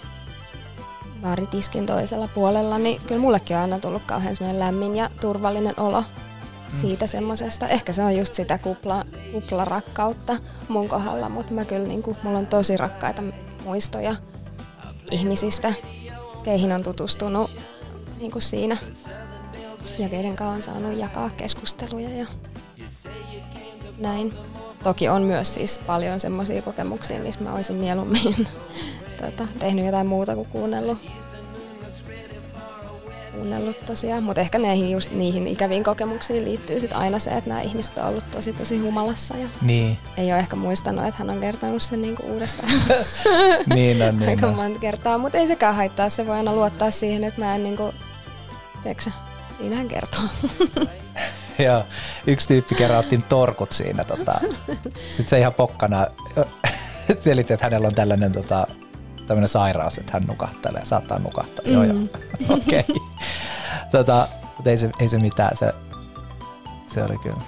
[1.23, 6.01] baaritiskin toisella puolella, niin kyllä mullekin on aina tullut kauhean semmoinen lämmin ja turvallinen olo
[6.01, 6.07] mm.
[6.73, 7.69] siitä semmoisesta.
[7.69, 10.37] Ehkä se on just sitä kupla, kuplarakkautta
[10.69, 13.23] mun kohdalla, mutta mä kyllä niin kuin, mulla on tosi rakkaita
[13.65, 14.17] muistoja
[15.11, 15.75] ihmisistä,
[16.43, 17.51] keihin on tutustunut
[18.19, 18.77] niin kuin siinä
[19.99, 22.27] ja keiden kanssa on saanut jakaa keskusteluja ja
[23.99, 24.35] näin.
[24.83, 28.47] Toki on myös siis paljon semmoisia kokemuksia, missä mä olisin mieluummin
[29.19, 30.99] tota, tehnyt jotain muuta kuin kuunnellut,
[33.33, 34.23] kuunnellut tosiaan.
[34.23, 38.05] Mutta ehkä näihin, just niihin ikäviin kokemuksiin liittyy sit aina se, että nämä ihmiset on
[38.05, 39.99] ollut tosi tosi humalassa ja niin.
[40.17, 42.69] ei ole ehkä muistanut, että hän on kertonut sen niinku uudestaan
[43.75, 45.19] niin on, niin aika monta kertaa.
[45.19, 47.95] Mutta ei sekään haittaa, se voi aina luottaa siihen, että mä en niinku,
[48.83, 49.11] tiedätkö,
[49.59, 50.23] siinähän kertoo.
[51.59, 51.85] Joo,
[52.27, 54.05] yksi tyyppi kerran otti torkut siinä.
[54.05, 54.41] Tota.
[55.17, 56.07] Sitten se ihan pokkana
[57.19, 58.67] selitti, että hänellä on tällainen tota,
[59.29, 61.65] tämmöinen sairaus, että hän nukahtelee, saattaa nukahtaa.
[61.67, 61.73] Mm.
[61.73, 61.97] Joo, joo.
[62.57, 62.85] Okei.
[62.89, 62.97] Okay.
[63.91, 65.73] tota, mutta ei se, ei se mitään, se,
[66.87, 67.43] se oli kyllä.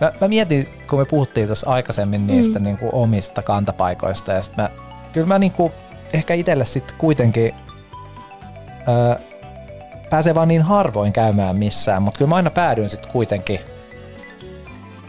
[0.00, 2.64] Mä, mä mietin, kun me puhuttiin tuossa aikaisemmin niistä mm.
[2.64, 4.70] niin kuin omista kantapaikoista, ja mä,
[5.12, 5.72] kyllä mä niin kuin,
[6.12, 7.54] ehkä itselle sitten kuitenkin
[8.88, 9.16] öö,
[10.10, 13.60] pääsee vaan niin harvoin käymään missään, mutta kyllä mä aina päädyin sitten kuitenkin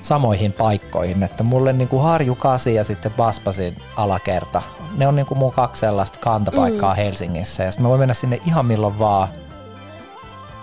[0.04, 4.62] samoihin paikkoihin, että mulle niin kuin Harju 8 ja sitten Baspasin alakerta,
[4.98, 6.98] ne on niin kuin mun kaksi sellaista kantapaikkaa mm.
[6.98, 9.28] Helsingissä ja sitten mä voin mennä sinne ihan milloin vaan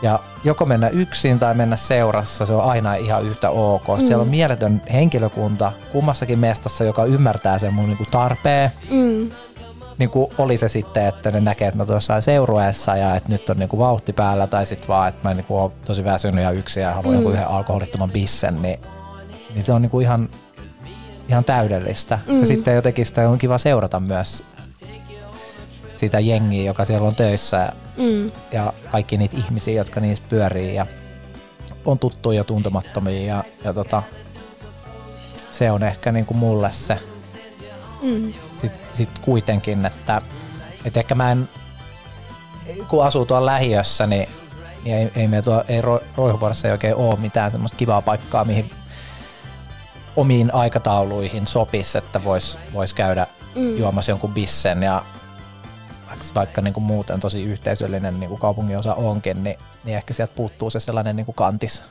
[0.02, 3.88] ja joko mennä yksin tai mennä seurassa, se on aina ihan yhtä ok.
[3.88, 4.06] Mm.
[4.06, 8.70] Siellä on mieletön henkilökunta kummassakin mestassa, joka ymmärtää sen mun niinku tarpeen.
[8.90, 9.30] Mm.
[9.98, 13.50] niin kuin oli se sitten, että ne näkee, että mä tuossa seurueessa ja että nyt
[13.50, 16.44] on niin kuin vauhti päällä tai sitten vaan, että mä niin kuin olen tosi väsynyt
[16.44, 17.20] ja yksi ja haluan mm.
[17.20, 18.80] joku yhden alkoholittoman bissen, niin,
[19.54, 20.28] niin se on niin kuin ihan,
[21.28, 22.18] ihan täydellistä.
[22.28, 22.40] Mm.
[22.40, 24.42] Ja sitten jotenkin sitä on kiva seurata myös
[25.92, 28.30] sitä jengiä, joka siellä on töissä mm.
[28.52, 30.86] ja kaikki niitä ihmisiä, jotka niissä pyörii ja
[31.84, 34.02] on tuttuja ja tuntemattomia ja, ja tota,
[35.50, 36.98] se on ehkä niin kuin mulle se.
[38.02, 38.32] Mm.
[38.56, 40.22] Sitten sit kuitenkin, että,
[40.84, 41.48] että ehkä mä en,
[42.88, 44.28] kun asuu tuolla lähiössä, niin,
[44.84, 45.80] niin ei, ei, me tuo, ei
[46.16, 48.70] Roihuvuorossa ei oikein ole mitään semmoista kivaa paikkaa, mihin
[50.16, 53.78] omiin aikatauluihin sopisi, että voisi vois käydä mm.
[53.78, 55.04] juomassa jonkun bissen ja
[56.34, 60.70] vaikka niin kuin muuten tosi yhteisöllinen niin kuin kaupunginosa onkin, niin, niin ehkä sieltä puuttuu
[60.70, 61.82] se sellainen niin kuin kantis,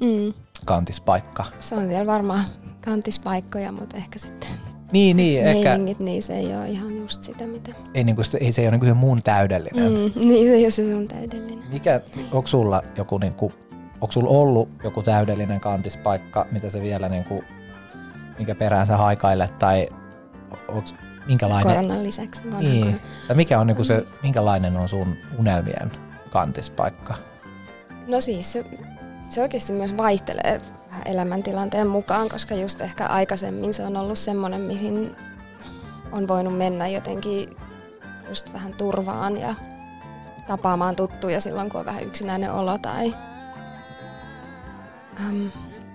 [0.00, 0.34] mm.
[0.64, 1.44] kantispaikka.
[1.60, 2.44] Se on siellä varmaan
[2.84, 4.48] kantispaikkoja, mutta ehkä sitten
[4.92, 5.78] niin, niin, ehkä...
[5.98, 7.72] niin se ei ole ihan just sitä, mitä...
[7.94, 9.92] Ei, niin kuin, ei se ole niin kuin se muun täydellinen.
[9.92, 11.64] Mm, niin, se ei ole se sun täydellinen.
[11.72, 12.00] Mikä,
[12.32, 13.52] onko sulla joku, niin kuin,
[14.00, 17.44] onko sulla ollut joku täydellinen kantispaikka, mitä se vielä, niin kuin,
[18.38, 19.88] minkä perään sä haikailet, tai
[20.68, 20.90] onko,
[21.26, 21.74] minkälainen...
[21.74, 22.42] Koronan lisäksi.
[22.58, 23.00] Niin.
[23.28, 25.92] Tai mikä on niin kuin se, minkälainen on sun unelmien
[26.30, 27.14] kantispaikka?
[28.06, 28.64] No siis se,
[29.28, 30.60] se oikeasti myös vaihtelee
[31.04, 35.16] elämäntilanteen mukaan, koska just ehkä aikaisemmin se on ollut semmoinen, mihin
[36.12, 37.50] on voinut mennä jotenkin
[38.28, 39.54] just vähän turvaan ja
[40.46, 43.12] tapaamaan tuttuja silloin, kun on vähän yksinäinen olo tai
[45.20, 45.50] um,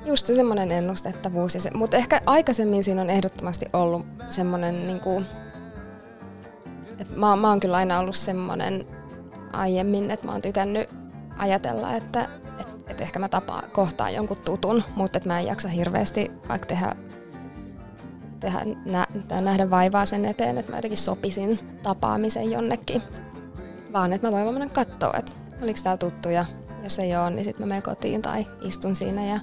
[0.06, 1.54] just se semmoinen ennustettavuus.
[1.54, 5.26] Se, mutta ehkä aikaisemmin siinä on ehdottomasti ollut semmoinen, niin kuin,
[7.00, 8.86] että mä, mä oon kyllä aina ollut semmoinen
[9.54, 10.90] aiemmin, että mä oon tykännyt
[11.38, 12.42] ajatella, että
[12.92, 16.96] että ehkä mä tapaan kohtaan jonkun tutun, mutta että mä en jaksa hirveästi vaikka tehdä,
[18.40, 19.08] tehdä nä,
[19.42, 23.02] nähdä vaivaa sen eteen, että mä jotenkin sopisin tapaamisen jonnekin.
[23.94, 26.46] Vaan että mä voin vaan mennä katsoa, että oliko täällä tuttuja.
[26.84, 29.40] Jos ei ole, niin sitten mä menen kotiin tai istun siinä ja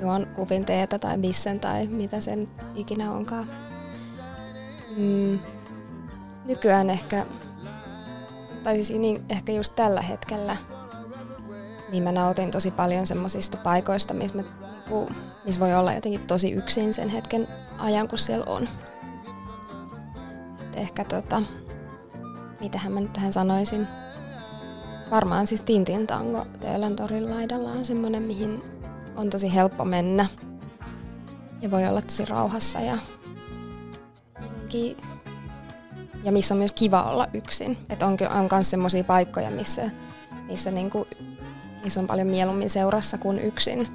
[0.00, 3.46] juon kupin teetä tai bissen tai mitä sen ikinä onkaan.
[4.96, 5.38] Mm,
[6.44, 7.26] nykyään ehkä,
[8.62, 10.56] tai siis niin, ehkä just tällä hetkellä
[11.88, 15.08] niin mä nautin tosi paljon semmoisista paikoista, missä, mä, niinku,
[15.44, 17.48] missä voi olla jotenkin tosi yksin sen hetken
[17.78, 18.68] ajan, kun siellä on.
[20.60, 21.42] Et ehkä tota,
[22.60, 23.88] mitähän mä nyt tähän sanoisin.
[25.10, 28.62] Varmaan siis Tintin tango Töölön torin laidalla on semmoinen, mihin
[29.16, 30.26] on tosi helppo mennä.
[31.62, 32.98] Ja voi olla tosi rauhassa ja
[36.24, 37.76] ja missä on myös kiva olla yksin.
[37.90, 39.90] Että on, on myös semmoisia paikkoja, missä,
[40.46, 41.06] missä niinku
[41.84, 43.88] missä on paljon mieluummin seurassa kuin yksin.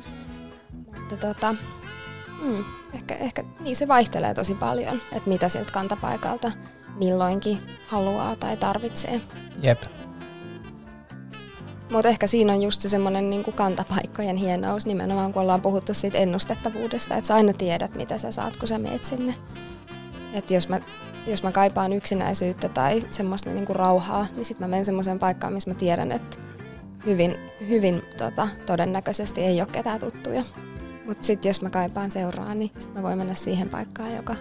[0.99, 1.55] Mutta tota,
[2.41, 6.51] mm, ehkä, ehkä niin se vaihtelee tosi paljon, että mitä sieltä kantapaikalta
[6.95, 9.21] milloinkin haluaa tai tarvitsee.
[9.61, 9.83] Jep.
[11.93, 16.17] Mutta ehkä siinä on just se semmoinen niin kantapaikkojen hienous nimenomaan, kun ollaan puhuttu siitä
[16.17, 19.35] ennustettavuudesta, että sä aina tiedät, mitä sä saat, kun sä meet sinne.
[20.33, 20.79] Että jos mä,
[21.27, 25.53] jos mä kaipaan yksinäisyyttä tai semmoista niin kuin rauhaa, niin sitten mä menen semmoiseen paikkaan,
[25.53, 26.37] missä mä tiedän, että
[27.05, 27.35] hyvin,
[27.69, 30.43] hyvin tota, todennäköisesti ei ole ketään tuttuja.
[31.07, 34.35] Mutta sitten jos mä kaipaan seuraa, niin sit mä voin mennä siihen paikkaan, joka,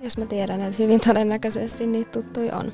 [0.00, 2.72] jos mä tiedän, että hyvin todennäköisesti niitä tuttuja on.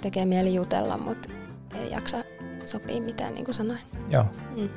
[0.00, 1.28] Tekee mieli jutella, mutta
[1.74, 2.33] ei jaksa
[2.68, 3.78] sopii mitään, niin kuin sanoin.
[4.10, 4.24] Joo.
[4.56, 4.68] Mm.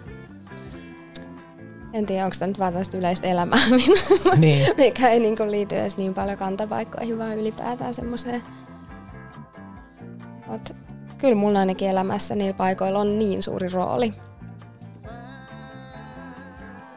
[1.94, 3.60] En tiedä, onko tämä nyt vaan tästä yleistä elämää,
[4.38, 4.68] niin.
[4.78, 8.44] mikä ei niin kuin liity edes niin paljon kantapaikkoihin, vaan ylipäätään semmoiseen.
[10.48, 10.74] Mutta
[11.18, 14.14] kyllä mulla ainakin elämässä niillä paikoilla on niin suuri rooli.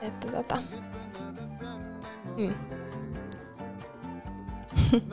[0.02, 0.56] Että tota...
[2.38, 2.54] Mm.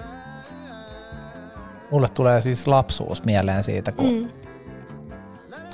[1.92, 4.28] Mulle tulee siis lapsuus mieleen siitä, kun, mm.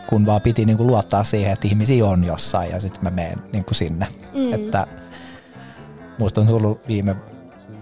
[0.08, 3.74] Kun vaan piti niinku luottaa siihen, että ihmisiä on jossain ja sitten mä menen niinku
[3.74, 4.08] sinne.
[4.38, 4.54] Mm.
[4.54, 4.88] Että
[6.20, 7.16] muista on tullut viime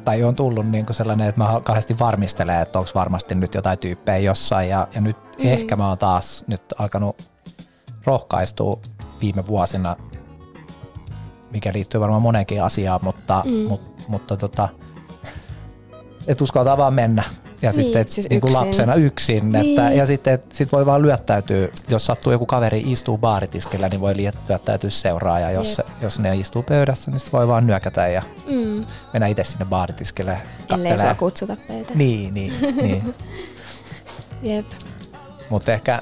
[0.05, 3.79] tai on tullut niin kuin sellainen, että mä kahdesti varmistelen, että onko varmasti nyt jotain
[3.79, 4.69] tyyppejä jossain.
[4.69, 5.47] Ja, ja nyt mm.
[5.47, 7.31] ehkä mä oon taas nyt alkanut
[8.05, 8.79] rohkaistua
[9.21, 9.95] viime vuosina,
[11.51, 13.51] mikä liittyy varmaan moneenkin asiaan, mutta, mm.
[13.51, 14.69] mutta, mutta tota,
[16.27, 17.23] et uskaltaa vaan mennä
[17.61, 19.51] ja niin, sitten siis niin kuin lapsena yksin.
[19.51, 19.69] Niin.
[19.69, 24.13] Että, ja sitten sit voi vaan lyöttäytyä, jos sattuu joku kaveri istuu baaritiskellä, niin voi
[24.47, 25.39] lyöttäytyä seuraa.
[25.39, 28.85] Ja jos, jos ne istuu pöydässä, niin sitten voi vaan nyökätä ja mm.
[29.13, 30.37] mennä itse sinne baaritiskelle
[30.73, 31.91] Ellei saa kutsuta pöytä.
[31.95, 33.15] Niin, niin, niin.
[34.55, 34.65] Jep.
[35.49, 35.99] Mutta ehkä...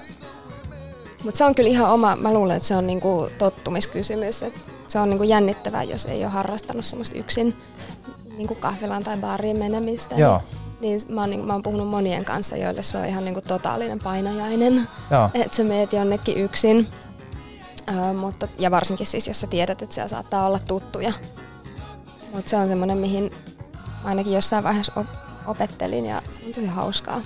[1.24, 4.44] Mutta se on kyllä ihan oma, mä luulen, että se on niinku tottumiskysymys.
[4.44, 4.54] Et
[4.88, 7.56] se on niinku jännittävää, jos ei ole harrastanut semmoista yksin
[8.38, 10.16] niinku kahvilaan tai baariin menemistä.
[10.16, 10.38] Joo.
[10.38, 13.34] Niin Niin mä oon, niin, mä oon puhunut monien kanssa, joille se on ihan niin
[13.34, 14.88] kuin totaalinen painajainen,
[15.34, 16.88] että sä meet jonnekin yksin.
[17.90, 21.14] Ö, mutta, ja varsinkin siis, jos sä tiedät, että siellä saattaa olla tuttuja.
[22.34, 23.32] Mutta se on semmoinen, mihin
[24.04, 25.08] ainakin jossain vaiheessa op-
[25.48, 27.22] opettelin ja se on tosi hauskaa.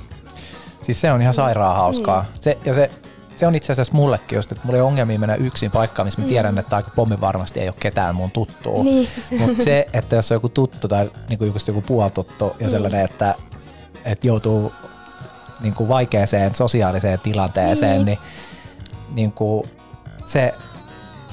[0.82, 2.26] Siis se on ihan sairaan hauskaa.
[2.42, 2.92] Se, ja se,
[3.36, 6.22] se on itse asiassa mullekin just, että mulla ei ole ongelmia mennä yksin paikkaan, missä
[6.22, 8.84] mä tiedän, että aika pommin varmasti ei ole ketään mun tuttua.
[8.84, 9.08] Niin.
[9.40, 13.36] Mutta se, että jos on joku tuttu tai niinku just joku puoltuttu ja sellainen, että,
[14.06, 14.74] että joutuu
[15.62, 18.06] niinku vaikeaseen sosiaaliseen tilanteeseen, Niin.
[18.06, 18.20] niin,
[19.14, 19.64] niin kuin
[20.26, 20.54] se,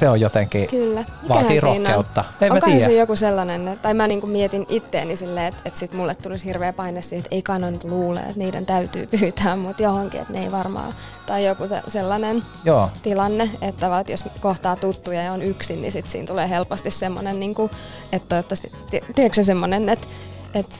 [0.01, 1.05] se on jotenkin, Kyllä.
[1.28, 1.94] vaatii Mikähän siinä on?
[1.94, 2.24] rohkeutta.
[2.40, 3.01] En mä Onkohan se tiedä.
[3.01, 6.72] joku sellainen, että- tai mä niinku mietin itteeni silleen, että, että sit mulle tulisi hirveä
[6.72, 10.32] paine siihen, että ei kai ne nyt luule, että niiden täytyy pyytää mut johonkin, että
[10.32, 10.94] ne ei varmaan.
[11.26, 15.92] Tai joku se- sellainen Joo, tilanne, että että jos kohtaa tuttuja ja on yksin, niin
[15.92, 17.70] sit siinä tulee helposti semmoinen, niinku,
[18.12, 20.07] että toivottavasti, ti- tiedätkö se semmoinen, että,
[20.55, 20.76] että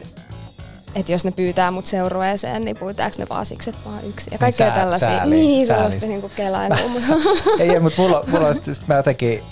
[0.95, 4.33] että jos ne pyytää mut seurueeseen, niin pyytääkö ne vaan siksi, että mä oon yksin.
[4.33, 5.09] Ja kaikkea sää- tällaisia.
[5.09, 6.89] sääli- niin, sellaista niinku kelailua.
[6.89, 7.13] mutta-
[7.63, 9.43] ei, mutta mulla, mulla on sit mä jotenkin,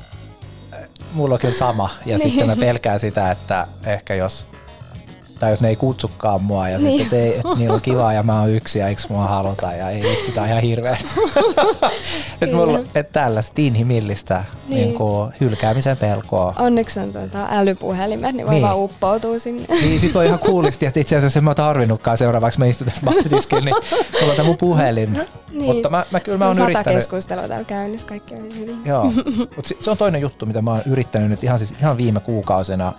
[1.12, 1.90] mulla on kyllä sama.
[2.06, 2.28] Ja Niin.
[2.30, 4.46] sitten mä pelkään sitä, että ehkä jos,
[5.38, 7.00] tai jos ne ei kutsukaan mua ja Niin.
[7.00, 9.72] sitten, että, ei, että niillä on kivaa ja mä oon yksi ja eikö mua haluta
[9.72, 10.96] ja ei vittu, tää on ihan hirveä.
[12.40, 14.80] että mulla että tällaista inhimillistä niin.
[14.80, 14.94] Niin.
[14.94, 16.52] Kuin, hylkäämisen pelkoa.
[16.58, 18.62] Onneksi on tuota älypuhelimet, niin voi Niin.
[18.64, 19.62] vaan uppoutua sinne.
[19.68, 22.86] Niin sit voi ihan kuulisti, että itse asiassa en mä oon tarvinnutkaan seuraavaksi mä istun
[22.86, 23.74] tässä mahtitiskin, niin
[24.20, 25.12] mulla on tää mun puhelin.
[25.52, 25.64] Niin.
[25.64, 26.96] Mutta mä, mä kyllä mä on oon sata yrittänyt.
[26.98, 28.80] keskustelua täällä käynnissä, kaikki on hyvin.
[28.84, 29.04] Joo,
[29.56, 32.92] mutta se on toinen juttu, mitä mä oon yrittänyt nyt ihan, siis ihan viime kuukausina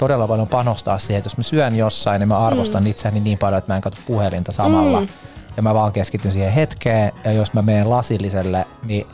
[0.00, 2.90] todella paljon panostaa siihen, että jos mä syön jossain, niin mä arvostan mm.
[2.90, 5.00] itseäni niin paljon, että mä en katso puhelinta samalla.
[5.00, 5.08] Mm.
[5.56, 9.06] Ja mä vaan keskityn siihen hetkeen, ja jos mä menen lasilliselle, niin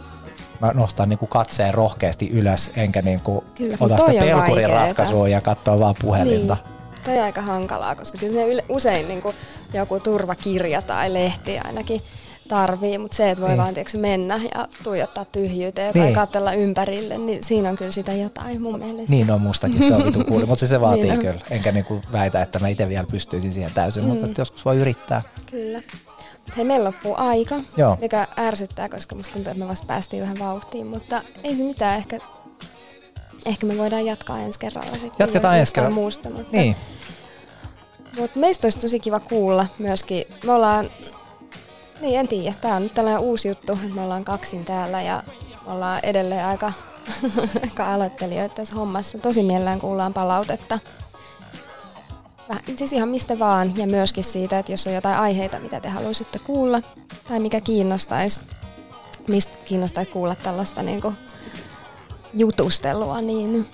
[0.60, 5.40] mä nostan niinku katseen rohkeasti ylös, enkä niinku Kyllä, kun ota sitä pelkurin ratkaisua ja
[5.40, 6.56] katsoa vaan puhelinta.
[6.64, 7.04] Niin.
[7.04, 9.36] Toi on aika hankalaa, koska kyllä se usein niin kuin
[9.74, 12.02] joku turvakirja tai lehti ainakin
[12.48, 13.56] tarvii, mutta se, että voi Niin.
[13.56, 13.62] niin.
[13.64, 16.04] vaan tiedätkö, mennä ja tuijottaa tyhjyyteen Niin.
[16.04, 19.10] tai katsella ympärille, niin siinä on kyllä sitä jotain mun mielestä.
[19.10, 21.40] Niin on mustakin, se on vitu kuuli, mutta se vaatii Niin kyllä.
[21.50, 24.08] Enkä niinku väitä, että mä itse vielä pystyisin siihen täysin, mm.
[24.08, 25.22] mutta joskus voi yrittää.
[25.50, 25.80] Kyllä.
[26.56, 27.98] Hei, meillä loppuu aika, Joo.
[28.00, 31.98] mikä ärsyttää, koska musta tuntuu, että me vasta päästiin vähän vauhtiin, mutta ei se mitään,
[31.98, 32.18] ehkä,
[33.46, 35.10] ehkä me voidaan jatkaa ensi kerralla sitten.
[35.18, 35.94] Jatketaan ensi kerralla.
[35.94, 36.76] muusta, mutta, Niin,
[38.18, 40.90] mutta meistä olisi tosi kiva kuulla myöskin, me ollaan,
[42.00, 45.22] niin en tiedä, tämä on nyt tällainen uusi juttu, että me ollaan kaksin täällä ja
[45.66, 46.72] ollaan edelleen aika,
[47.62, 49.18] aika aloittelijoita tässä hommassa.
[49.18, 50.78] Tosi mielellään kuullaan palautetta.
[52.48, 55.88] Vähän, siis ihan mistä vaan ja myöskin siitä, että jos on jotain aiheita, mitä te
[55.88, 56.82] haluaisitte kuulla
[57.28, 58.40] tai mikä kiinnostaisi,
[59.28, 61.16] mistä kiinnostaisi kuulla tällaista niin kuin
[62.34, 63.66] jutustelua, niin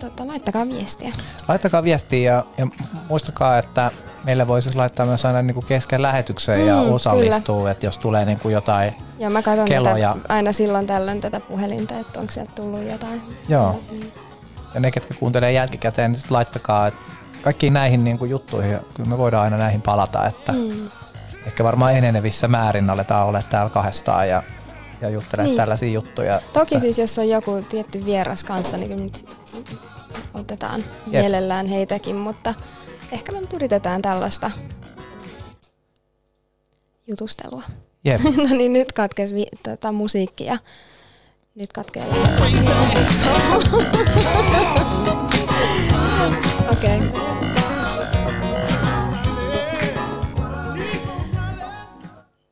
[0.00, 1.12] tota, laittakaa viestiä.
[1.48, 2.66] Laittakaa viestiä ja, ja
[3.08, 3.90] muistakaa, että
[4.24, 7.96] meille voi siis laittaa myös aina niin kuin kesken lähetykseen ja Mm, osallistuu, että jos
[7.98, 10.14] tulee niin kuin jotain, Ja mä katson Kelloja.
[10.22, 13.22] tätä, aina silloin tällöin tätä puhelinta, että onko sieltä tullut jotain.
[13.48, 14.00] joo, Mm.
[14.74, 17.00] ja ne, ketkä kuuntelee jälkikäteen, niin sit laittakaa, että
[17.42, 20.88] kaikkiin näihin niin kuin juttuihin, ja kyllä me voidaan aina näihin palata, että mm.
[21.46, 24.42] Ehkä varmaan enenevissä määrin aletaan olla täällä kahdestaan ja,
[25.00, 25.46] ja juttelee.
[25.46, 25.56] Niin.
[25.56, 26.40] tällaisia juttuja.
[26.52, 29.26] Toki että- siis, jos on joku tietty vieras kanssa, niin kyllä nyt
[30.34, 31.20] otetaan Jep.
[31.20, 32.54] mielellään heitäkin, mutta
[33.12, 34.50] ehkä me nyt yritetään tällaista
[37.06, 37.62] jutustelua.
[38.04, 38.20] Jep.
[38.48, 40.58] no niin, nyt katkesi vi- tota, musiikki ja
[41.54, 42.04] nyt katkee.
[46.72, 46.98] Okei.
[46.98, 47.20] Okay.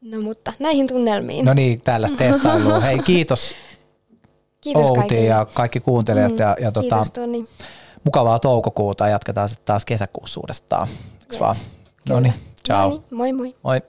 [0.02, 1.44] No mutta näihin tunnelmiin.
[1.44, 2.80] No niin, tällaista testailua.
[2.80, 3.54] Hei, kiitos
[4.60, 5.24] Kiitos Outi kaikille.
[5.24, 7.46] ja kaikki kuuntelijat Mm, ja, ja tota, Kiitos Toni.
[8.04, 9.08] Mukavaa toukokuuta.
[9.08, 10.88] Jatketaan sitten taas kesäkuussa uudestaan.
[11.32, 11.40] Jep.
[11.40, 11.56] vaan?
[12.08, 12.34] No niin,
[12.66, 12.88] ciao.
[12.88, 13.54] No niin, moi moi.
[13.62, 13.82] Moi.